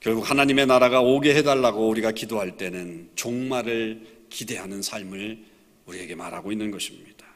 결국 0.00 0.30
하나님의 0.30 0.64
나라가 0.64 1.02
오게 1.02 1.34
해달라고 1.34 1.90
우리가 1.90 2.12
기도할 2.12 2.56
때는 2.56 3.10
종말을 3.16 4.00
기대하는 4.30 4.80
삶을 4.80 5.51
우리에게 5.86 6.14
말하고 6.14 6.52
있는 6.52 6.70
것입니다. 6.70 7.26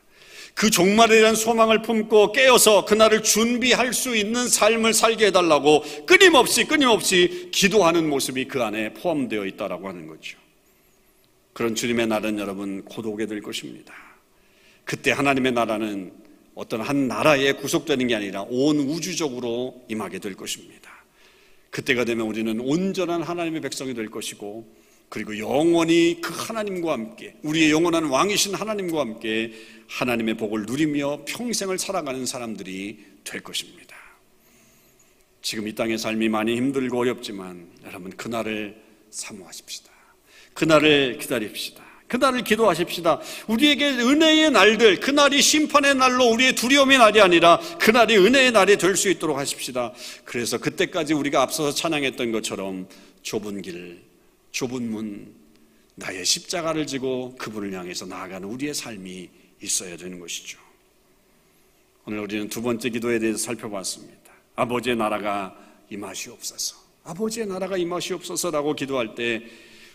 그 0.54 0.70
종말에 0.70 1.20
대한 1.20 1.34
소망을 1.34 1.82
품고 1.82 2.32
깨어서 2.32 2.86
그날을 2.86 3.22
준비할 3.22 3.92
수 3.92 4.16
있는 4.16 4.48
삶을 4.48 4.94
살게 4.94 5.26
해달라고 5.26 5.82
끊임없이 6.06 6.64
끊임없이 6.64 7.50
기도하는 7.52 8.08
모습이 8.08 8.46
그 8.46 8.62
안에 8.62 8.94
포함되어 8.94 9.44
있다라고 9.44 9.86
하는 9.86 10.06
거죠. 10.06 10.38
그런 11.52 11.74
주님의 11.74 12.06
날은 12.06 12.38
여러분 12.38 12.82
곧 12.84 13.04
오게 13.04 13.26
될 13.26 13.42
것입니다. 13.42 13.94
그때 14.84 15.10
하나님의 15.10 15.52
나라는 15.52 16.12
어떤 16.54 16.80
한 16.80 17.06
나라에 17.06 17.52
구속되는 17.52 18.06
게 18.06 18.14
아니라 18.14 18.42
온 18.48 18.78
우주적으로 18.78 19.84
임하게 19.88 20.20
될 20.20 20.34
것입니다. 20.34 20.90
그때가 21.68 22.06
되면 22.06 22.26
우리는 22.26 22.58
온전한 22.60 23.22
하나님의 23.22 23.60
백성이 23.60 23.92
될 23.92 24.08
것이고 24.08 24.66
그리고 25.08 25.38
영원히 25.38 26.18
그 26.20 26.34
하나님과 26.34 26.92
함께 26.92 27.36
우리의 27.42 27.70
영원한 27.70 28.04
왕이신 28.04 28.54
하나님과 28.54 29.00
함께 29.00 29.52
하나님의 29.88 30.36
복을 30.36 30.66
누리며 30.66 31.24
평생을 31.26 31.78
살아가는 31.78 32.26
사람들이 32.26 32.98
될 33.24 33.42
것입니다. 33.42 33.96
지금 35.42 35.68
이 35.68 35.74
땅의 35.74 35.98
삶이 35.98 36.28
많이 36.28 36.56
힘들고 36.56 36.98
어렵지만 36.98 37.68
여러분 37.84 38.10
그날을 38.10 38.76
사모하십시다. 39.10 39.90
그날을 40.54 41.18
기다립시다. 41.18 41.84
그날을 42.08 42.44
기도하십시다. 42.44 43.20
우리에게 43.48 43.90
은혜의 43.90 44.50
날들, 44.52 45.00
그날이 45.00 45.42
심판의 45.42 45.96
날로 45.96 46.26
우리의 46.26 46.54
두려움의 46.54 46.98
날이 46.98 47.20
아니라 47.20 47.58
그날이 47.80 48.16
은혜의 48.16 48.52
날이 48.52 48.76
될 48.76 48.96
수 48.96 49.08
있도록 49.08 49.36
하십시다. 49.38 49.92
그래서 50.24 50.58
그때까지 50.58 51.14
우리가 51.14 51.42
앞서서 51.42 51.72
찬양했던 51.72 52.32
것처럼 52.32 52.88
좁은 53.22 53.60
길, 53.62 54.05
좁은 54.56 54.90
문, 54.90 55.34
나의 55.96 56.24
십자가를 56.24 56.86
지고 56.86 57.36
그분을 57.36 57.74
향해서 57.74 58.06
나아가는 58.06 58.48
우리의 58.48 58.72
삶이 58.72 59.28
있어야 59.62 59.98
되는 59.98 60.18
것이죠. 60.18 60.58
오늘 62.06 62.20
우리는 62.20 62.48
두 62.48 62.62
번째 62.62 62.88
기도에 62.88 63.18
대해서 63.18 63.36
살펴봤습니다. 63.36 64.32
아버지의 64.54 64.96
나라가 64.96 65.54
임하시옵소서. 65.90 66.74
아버지의 67.04 67.48
나라가 67.48 67.76
임하시옵소서라고 67.76 68.74
기도할 68.74 69.14
때 69.14 69.42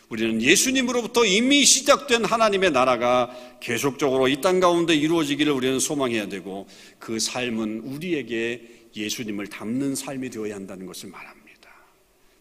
우리는 0.09 0.39
예수님으로부터 0.39 1.25
이미 1.25 1.65
시작된 1.65 2.25
하나님의 2.25 2.69
나라가 2.69 3.35
계속적으로 3.61 4.27
이 4.27 4.41
땅 4.41 4.59
가운데 4.59 4.93
이루어지기를 4.93 5.51
우리는 5.51 5.79
소망해야 5.79 6.29
되고 6.29 6.67
그 6.99 7.19
삶은 7.19 7.79
우리에게 7.79 8.89
예수님을 8.95 9.47
닮는 9.47 9.95
삶이 9.95 10.29
되어야 10.29 10.53
한다는 10.53 10.85
것을 10.85 11.09
말합니다. 11.09 11.50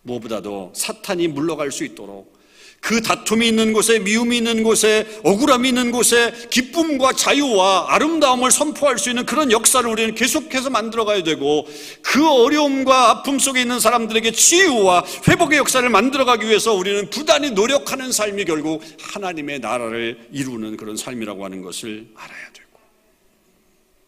무엇보다도 0.02 0.72
사탄이 0.74 1.28
물러갈 1.28 1.72
수 1.72 1.84
있도록 1.84 2.40
그 2.80 3.02
다툼이 3.02 3.46
있는 3.46 3.72
곳에 3.74 3.98
미움이 3.98 4.38
있는 4.38 4.62
곳에 4.62 5.06
억울함이 5.22 5.68
있는 5.68 5.90
곳에 5.92 6.32
기쁨과 6.48 7.12
자유와 7.12 7.94
아름다움을 7.94 8.50
선포할 8.50 8.98
수 8.98 9.10
있는 9.10 9.26
그런 9.26 9.52
역사를 9.52 9.88
우리는 9.88 10.14
계속해서 10.14 10.70
만들어 10.70 11.04
가야 11.04 11.22
되고 11.22 11.66
그 12.02 12.26
어려움과 12.26 13.10
아픔 13.10 13.38
속에 13.38 13.60
있는 13.60 13.80
사람들에게 13.80 14.32
치유와 14.32 15.04
회복의 15.28 15.58
역사를 15.58 15.86
만들어 15.88 16.24
가기 16.24 16.46
위해서 16.46 16.72
우리는 16.72 17.08
부단히 17.10 17.50
노력하는 17.50 18.12
삶이 18.12 18.46
결국 18.46 18.82
하나님의 18.98 19.60
나라를 19.60 20.28
이루는 20.32 20.78
그런 20.78 20.96
삶이라고 20.96 21.44
하는 21.44 21.60
것을 21.60 22.08
알아야 22.14 22.52
되고 22.54 22.70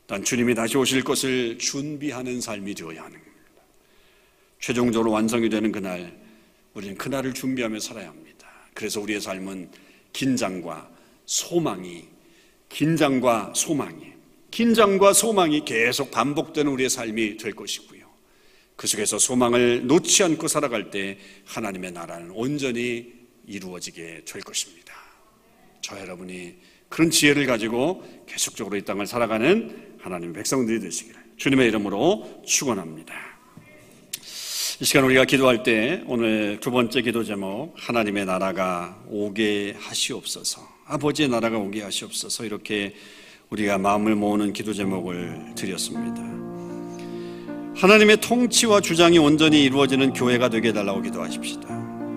단 0.06 0.24
주님이 0.24 0.54
다시 0.54 0.78
오실 0.78 1.04
것을 1.04 1.58
준비하는 1.58 2.40
삶이 2.40 2.74
되어야 2.74 3.02
하는 3.02 3.12
겁니다. 3.12 3.31
최종적으로 4.62 5.10
완성이 5.10 5.48
되는 5.50 5.72
그날 5.72 6.16
우리는 6.72 6.96
그날을 6.96 7.34
준비하며 7.34 7.80
살아야 7.80 8.08
합니다. 8.08 8.48
그래서 8.74 9.00
우리의 9.00 9.20
삶은 9.20 9.68
긴장과 10.12 10.88
소망이 11.26 12.04
긴장과 12.68 13.54
소망이 13.56 14.12
긴장과 14.52 15.14
소망이 15.14 15.64
계속 15.64 16.12
반복되는 16.12 16.70
우리의 16.70 16.90
삶이 16.90 17.38
될 17.38 17.52
것이고요. 17.52 18.06
그 18.76 18.86
속에서 18.86 19.18
소망을 19.18 19.86
놓지 19.88 20.22
않고 20.22 20.46
살아갈 20.46 20.90
때 20.90 21.18
하나님의 21.44 21.90
나라는 21.90 22.30
온전히 22.30 23.12
이루어지게 23.48 24.22
될 24.24 24.42
것입니다. 24.42 24.94
저 25.80 25.98
여러분이 25.98 26.54
그런 26.88 27.10
지혜를 27.10 27.46
가지고 27.46 28.04
계속적으로 28.28 28.76
이 28.76 28.84
땅을 28.84 29.08
살아가는 29.08 29.96
하나님의 29.98 30.34
백성들이 30.34 30.78
되시기를 30.78 31.20
주님의 31.36 31.66
이름으로 31.68 32.42
축원합니다. 32.46 33.31
이 34.82 34.84
시간 34.84 35.04
우리가 35.04 35.26
기도할 35.26 35.62
때 35.62 36.02
오늘 36.08 36.58
두 36.58 36.72
번째 36.72 37.02
기도 37.02 37.22
제목 37.22 37.72
하나님의 37.76 38.26
나라가 38.26 38.96
오게 39.06 39.76
하시옵소서 39.78 40.60
아버지의 40.86 41.28
나라가 41.28 41.56
오게 41.56 41.84
하시옵소서 41.84 42.44
이렇게 42.44 42.92
우리가 43.50 43.78
마음을 43.78 44.16
모으는 44.16 44.52
기도 44.52 44.72
제목을 44.72 45.52
드렸습니다. 45.54 46.20
하나님의 47.80 48.16
통치와 48.22 48.80
주장이 48.80 49.18
온전히 49.18 49.62
이루어지는 49.62 50.14
교회가 50.14 50.48
되게 50.48 50.70
해달라고 50.70 51.00
기도하십시다. 51.02 51.68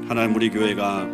하나님 0.08 0.36
우리 0.36 0.50
교회가 0.50 1.08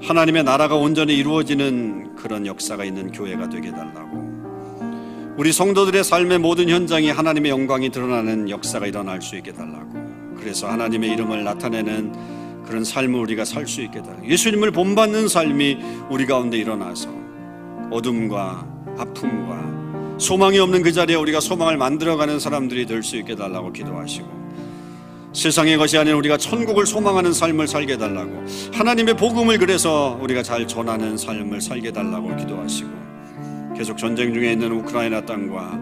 하나님의 0.00 0.42
나라가 0.44 0.76
온전히 0.76 1.18
이루어지는 1.18 2.16
그런 2.16 2.46
역사가 2.46 2.86
있는 2.86 3.12
교회가 3.12 3.50
되게 3.50 3.68
해달라고 3.68 5.34
우리 5.36 5.52
성도들의 5.52 6.02
삶의 6.02 6.38
모든 6.38 6.70
현장이 6.70 7.10
하나님의 7.10 7.50
영광이 7.50 7.90
드러나는 7.90 8.48
역사가 8.48 8.86
일어날 8.86 9.20
수 9.20 9.36
있게 9.36 9.50
해달라고 9.50 10.05
그래서 10.46 10.68
하나님의 10.68 11.10
이름을 11.10 11.42
나타내는 11.42 12.12
그런 12.64 12.84
삶을 12.84 13.18
우리가 13.18 13.44
살 13.44 13.66
수 13.66 13.82
있게 13.82 14.00
다 14.00 14.10
예수님을 14.24 14.70
본받는 14.70 15.26
삶이 15.26 15.78
우리 16.08 16.24
가운데 16.24 16.56
일어나서 16.56 17.08
어둠과 17.90 18.64
아픔과 18.96 20.18
소망이 20.20 20.60
없는 20.60 20.84
그 20.84 20.92
자리에 20.92 21.16
우리가 21.16 21.40
소망을 21.40 21.76
만들어가는 21.76 22.38
사람들이 22.38 22.86
될 22.86 23.02
수 23.02 23.16
있게 23.16 23.34
달라고 23.34 23.72
기도하시고 23.72 24.28
세상의 25.32 25.78
것이 25.78 25.98
아닌 25.98 26.14
우리가 26.14 26.36
천국을 26.36 26.86
소망하는 26.86 27.32
삶을 27.32 27.66
살게 27.66 27.96
달라고 27.96 28.44
하나님의 28.72 29.16
복음을 29.16 29.58
그래서 29.58 30.16
우리가 30.22 30.44
잘 30.44 30.68
전하는 30.68 31.16
삶을 31.16 31.60
살게 31.60 31.90
달라고 31.90 32.36
기도하시고 32.36 32.90
계속 33.76 33.98
전쟁 33.98 34.32
중에 34.32 34.52
있는 34.52 34.70
우크라이나 34.70 35.22
땅과 35.22 35.76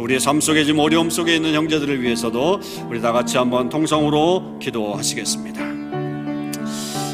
또 0.00 0.04
우리의 0.04 0.18
삶 0.18 0.40
속에 0.40 0.64
지금 0.64 0.80
어려움 0.80 1.10
속에 1.10 1.36
있는 1.36 1.52
형제들을 1.52 2.00
위해서도 2.02 2.58
우리 2.88 3.02
다 3.02 3.12
같이 3.12 3.36
한번 3.36 3.68
통성으로 3.68 4.58
기도하시겠습니다. 4.58 5.60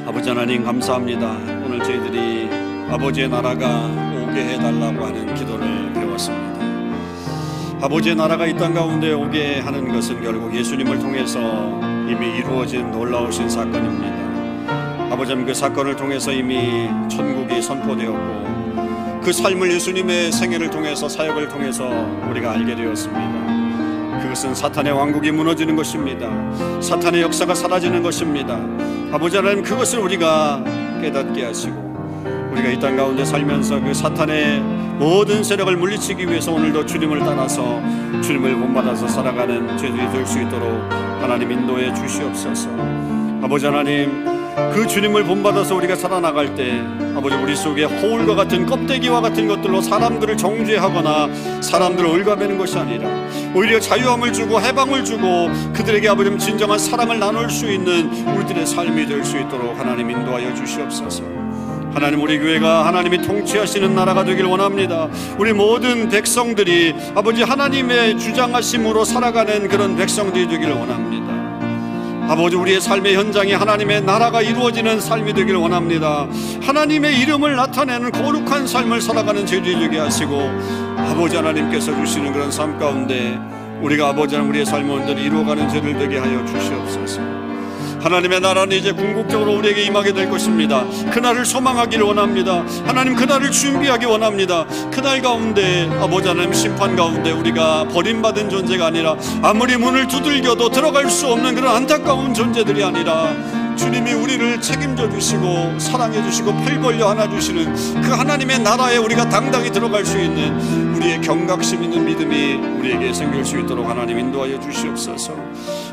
아버지 0.07 0.29
하나님 0.29 0.62
감사합니다. 0.62 1.33
오늘 1.66 1.83
저희들이 1.83 2.49
아버지의 2.88 3.29
나라가 3.29 3.87
오게 4.22 4.40
해달라고 4.40 5.05
하는 5.05 5.35
기도를 5.35 5.92
배웠습니다. 5.94 6.61
아버지의 7.83 8.14
나라가 8.14 8.46
이 8.46 8.55
땅 8.55 8.72
가운데 8.72 9.12
오게 9.12 9.59
하는 9.61 9.92
것은 9.92 10.22
결국 10.22 10.55
예수님을 10.55 11.01
통해서 11.01 11.40
이미 12.09 12.38
이루어진 12.38 12.92
놀라우신 12.92 13.49
사건입니다. 13.49 15.12
아버지님 15.12 15.44
그 15.44 15.53
사건을 15.55 15.96
통해서 15.96 16.31
이미 16.31 16.88
천국이 17.11 17.61
선포되었고 17.61 18.56
그 19.27 19.33
삶을 19.33 19.73
예수님의 19.73 20.31
생애를 20.31 20.71
통해서 20.71 21.09
사역을 21.09 21.49
통해서 21.49 21.85
우리가 22.31 22.53
알게 22.53 22.77
되었습니다. 22.77 24.21
그것은 24.23 24.55
사탄의 24.55 24.93
왕국이 24.93 25.33
무너지는 25.33 25.75
것입니다. 25.75 26.31
사탄의 26.81 27.23
역사가 27.23 27.53
사라지는 27.53 28.05
것입니다. 28.05 28.57
아버지 29.11 29.37
하나님 29.37 29.65
그것을 29.65 29.99
우리가 29.99 30.62
깨닫게 31.03 31.45
하시고 31.45 31.75
우리가 32.53 32.69
이 32.69 32.79
땅 32.79 32.95
가운데 32.95 33.25
살면서 33.25 33.81
그 33.81 33.93
사탄의 33.93 34.61
모든 35.01 35.43
세력을 35.43 35.77
물리치기 35.77 36.25
위해서 36.29 36.53
오늘도 36.53 36.87
주님을 36.87 37.19
따라서 37.19 37.83
주님을 38.23 38.55
본받아서 38.61 39.09
살아가는 39.09 39.77
죄들이 39.77 40.09
될 40.12 40.25
수 40.25 40.41
있도록 40.41 40.71
하나님 41.21 41.51
인도해 41.51 41.93
주시옵소서. 41.93 42.69
아버지 43.43 43.67
하나님 43.67 44.36
그 44.73 44.87
주님을 44.87 45.25
본받아서 45.25 45.75
우리가 45.77 45.97
살아나갈 45.97 46.55
때 46.55 46.83
아버지 47.14 47.37
우리 47.37 47.55
속에 47.55 47.85
허울과 47.85 48.35
같은 48.35 48.64
껍데기와 48.64 49.21
같은 49.21 49.47
것들로 49.47 49.83
사람들을 49.83 50.35
정죄하거나 50.38 51.29
사람들을 51.61 52.09
올가매는 52.09 52.57
것이 52.57 52.79
아니라 52.79 53.09
오히려 53.55 53.79
자유함을 53.79 54.33
주고 54.33 54.59
해방을 54.61 55.05
주고 55.05 55.51
그들에게 55.75 56.09
아버지 56.09 56.38
진정한 56.38 56.79
사랑을 56.79 57.19
나눌 57.19 57.51
수 57.51 57.71
있는 57.71 58.11
우리들의 58.35 58.66
삶이 58.66 59.07
될 59.07 59.27
수 59.27 59.38
있도록 59.38 59.77
하나님 59.79 60.11
인도하여 60.11 60.55
주시옵소서. 60.55 61.25
하나님 61.92 62.23
우리 62.23 62.38
교회가 62.38 62.87
하나님이 62.87 63.23
통치하시는 63.23 63.95
나라가 63.95 64.23
되길 64.25 64.45
원합니다. 64.45 65.09
우리 65.38 65.53
모든 65.53 66.09
백성들이 66.09 66.95
아버지 67.14 67.42
하나님의 67.42 68.19
주장하심으로 68.19 69.05
살아가는 69.05 69.66
그런 69.69 69.97
백성들이 69.97 70.47
되길 70.49 70.71
원합니다. 70.71 71.36
아버지 72.29 72.57
우리의 72.57 72.81
삶의 72.81 73.15
현장에 73.15 73.55
하나님의 73.55 74.03
나라가 74.03 74.43
이루어지는 74.43 75.01
삶이 75.01 75.33
되기를 75.33 75.61
원합니다. 75.61 76.27
하나님의 76.61 77.21
이름을 77.21 77.55
나타내는 77.55 78.11
거룩한 78.11 78.67
삶을 78.67 79.01
살아가는 79.01 79.47
죄를 79.47 79.79
되게 79.79 79.99
하시고 79.99 80.41
아버지 80.99 81.37
하나님께서 81.37 81.95
주시는 81.95 82.33
그런 82.33 82.51
삶 82.51 82.79
가운데 82.79 83.39
우리가 83.81 84.09
아버지 84.09 84.35
하나님 84.35 84.51
우리의 84.51 84.67
삶을 84.67 84.91
온전히 84.91 85.23
이루어가는 85.23 85.69
죄를 85.69 85.97
되게 85.99 86.19
하여 86.19 86.45
주시옵소서. 86.45 87.36
하나님의 88.07 88.40
나라는 88.40 88.77
이제 88.77 88.92
궁극적으로 88.92 89.57
우리에게 89.57 89.83
임하게 89.83 90.12
될 90.12 90.31
것입니다. 90.31 90.85
그날을 91.11 91.45
소망하기를 91.45 92.05
원합니다. 92.05 92.64
하나님 92.85 93.16
그날을 93.16 93.51
준비하기 93.51 94.07
원합니다. 94.07 94.64
그날 94.92 95.21
가운데 95.21 95.90
아버지 96.01 96.29
하나님 96.29 96.53
심판 96.53 96.95
가운데 96.95 97.33
우리가 97.33 97.88
버림받은 97.88 98.49
존재가 98.49 98.87
아니라 98.87 99.16
아무리 99.42 99.77
문을 99.77 100.07
두들겨도 100.07 100.71
들어갈 100.71 101.11
수 101.11 101.27
없는 101.27 101.57
그런 101.57 101.75
안타까운 101.75 102.33
존재들이 102.33 102.85
아니라 102.85 103.35
주님이 103.75 104.12
우리를 104.12 104.61
책임져 104.61 105.11
주시고 105.11 105.81
사랑해 105.81 106.23
주시고 106.23 106.55
팔 106.59 106.81
벌려 106.81 107.09
안아 107.09 107.29
주시는 107.29 108.03
그 108.03 108.11
하나님의 108.12 108.61
나라에 108.61 108.99
우리가 108.99 109.29
당당히 109.29 109.73
들어갈 109.73 110.05
수 110.05 110.16
있는 110.16 110.95
우리의 110.95 111.21
경각심 111.23 111.83
있는 111.83 112.05
믿음이 112.05 112.55
우리에게 112.79 113.12
생길 113.12 113.45
수 113.45 113.59
있도록 113.59 113.88
하나님 113.88 114.16
인도하여 114.16 114.61
주시옵소서. 114.61 115.35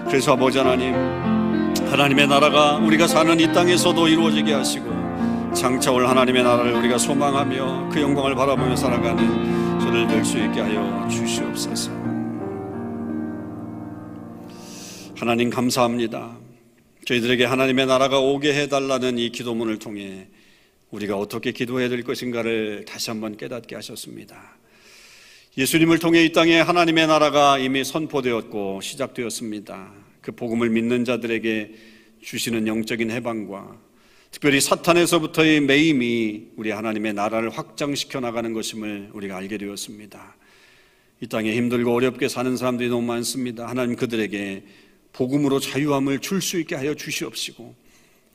그래서 0.07 0.33
아버지 0.33 0.59
하나님 0.59 1.42
하나님의 1.91 2.27
나라가 2.27 2.77
우리가 2.77 3.07
사는 3.07 3.39
이 3.39 3.51
땅에서도 3.53 4.07
이루어지게 4.07 4.53
하시고 4.53 4.85
장차 5.53 5.91
올 5.91 6.07
하나님의 6.07 6.43
나라를 6.43 6.73
우리가 6.73 6.97
소망하며 6.97 7.89
그 7.91 8.01
영광을 8.01 8.35
바라보며 8.35 8.75
살아가는 8.75 9.79
저를 9.79 10.07
될 10.07 10.23
수 10.25 10.37
있게 10.37 10.61
하여 10.61 11.07
주시옵소서. 11.09 11.91
하나님 15.15 15.49
감사합니다. 15.49 16.37
저희들에게 17.05 17.45
하나님의 17.45 17.85
나라가 17.85 18.19
오게 18.19 18.53
해달라는 18.53 19.17
이 19.17 19.29
기도문을 19.29 19.77
통해 19.79 20.27
우리가 20.91 21.17
어떻게 21.17 21.51
기도해야 21.51 21.89
될 21.89 22.03
것인가를 22.03 22.85
다시 22.87 23.09
한번 23.09 23.37
깨닫게 23.37 23.75
하셨습니다. 23.75 24.35
예수님을 25.57 25.99
통해 25.99 26.23
이 26.23 26.31
땅에 26.31 26.59
하나님의 26.59 27.07
나라가 27.07 27.57
이미 27.59 27.83
선포되었고 27.83 28.81
시작되었습니다. 28.81 30.02
그 30.23 30.31
복음을 30.31 30.69
믿는 30.69 31.03
자들에게 31.05 31.71
주시는 32.21 32.65
영적인 32.65 33.11
해방과 33.11 33.77
특별히 34.31 34.61
사탄에서부터의 34.61 35.59
매임이 35.61 36.53
우리 36.55 36.71
하나님의 36.71 37.13
나라를 37.13 37.49
확장시켜 37.51 38.21
나가는 38.21 38.51
것임을 38.53 39.11
우리가 39.13 39.35
알게 39.37 39.57
되었습니다. 39.59 40.35
이 41.19 41.27
땅에 41.27 41.55
힘들고 41.55 41.93
어렵게 41.93 42.29
사는 42.29 42.55
사람들이 42.55 42.89
너무 42.89 43.05
많습니다. 43.05 43.67
하나님 43.67 43.95
그들에게 43.97 44.63
복음으로 45.11 45.59
자유함을 45.59 46.19
줄 46.19 46.41
수 46.41 46.57
있게 46.59 46.75
하여 46.75 46.95
주시옵시고 46.95 47.75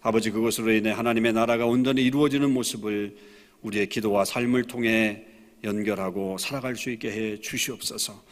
아버지 0.02 0.30
그것으로 0.30 0.70
인해 0.72 0.90
하나님의 0.90 1.32
나라가 1.32 1.66
온전히 1.66 2.04
이루어지는 2.04 2.52
모습을 2.52 3.16
우리의 3.62 3.88
기도와 3.88 4.26
삶을 4.26 4.64
통해 4.64 5.24
연결하고 5.64 6.36
살아갈 6.38 6.76
수 6.76 6.90
있게 6.90 7.10
해 7.10 7.40
주시옵소서. 7.40 8.22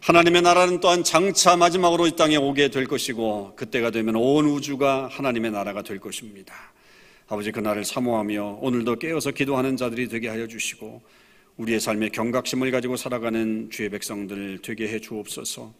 하나님의 0.00 0.40
나라는 0.40 0.80
또한 0.80 1.04
장차 1.04 1.56
마지막으로 1.56 2.06
이 2.06 2.16
땅에 2.16 2.36
오게 2.36 2.68
될 2.68 2.86
것이고 2.86 3.52
그때가 3.54 3.90
되면 3.90 4.16
온 4.16 4.46
우주가 4.46 5.08
하나님의 5.12 5.50
나라가 5.50 5.82
될 5.82 6.00
것입니다. 6.00 6.54
아버지 7.28 7.52
그날을 7.52 7.84
사모하며 7.84 8.60
오늘도 8.62 8.98
깨어서 8.98 9.32
기도하는 9.32 9.76
자들이 9.76 10.08
되게 10.08 10.28
하여 10.28 10.46
주시고 10.46 11.02
우리의 11.58 11.80
삶에 11.80 12.08
경각심을 12.08 12.70
가지고 12.70 12.96
살아가는 12.96 13.68
주의 13.70 13.90
백성들 13.90 14.60
되게 14.62 14.88
해 14.88 15.00
주옵소서. 15.00 15.74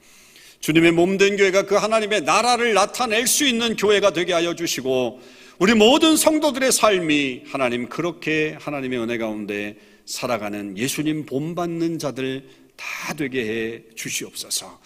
주님의 0.60 0.92
몸된 0.92 1.38
교회가 1.38 1.62
그 1.62 1.76
하나님의 1.76 2.20
나라를 2.20 2.74
나타낼 2.74 3.26
수 3.26 3.46
있는 3.46 3.74
교회가 3.74 4.12
되게 4.12 4.34
하여 4.34 4.54
주시고 4.54 5.20
우리 5.58 5.72
모든 5.72 6.16
성도들의 6.16 6.70
삶이 6.72 7.44
하나님 7.46 7.88
그렇게 7.88 8.54
하나님의 8.60 8.98
은혜 8.98 9.16
가운데 9.16 9.78
살아가는 10.04 10.76
예수님 10.76 11.24
본받는 11.24 11.98
자들 11.98 12.44
다 12.80 13.12
되게 13.12 13.44
해 13.44 13.94
주시옵소서. 13.94 14.80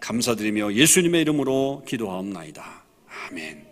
감사드리며 0.00 0.74
예수님의 0.74 1.22
이름으로 1.22 1.82
기도하옵나이다. 1.86 2.84
아멘. 3.28 3.67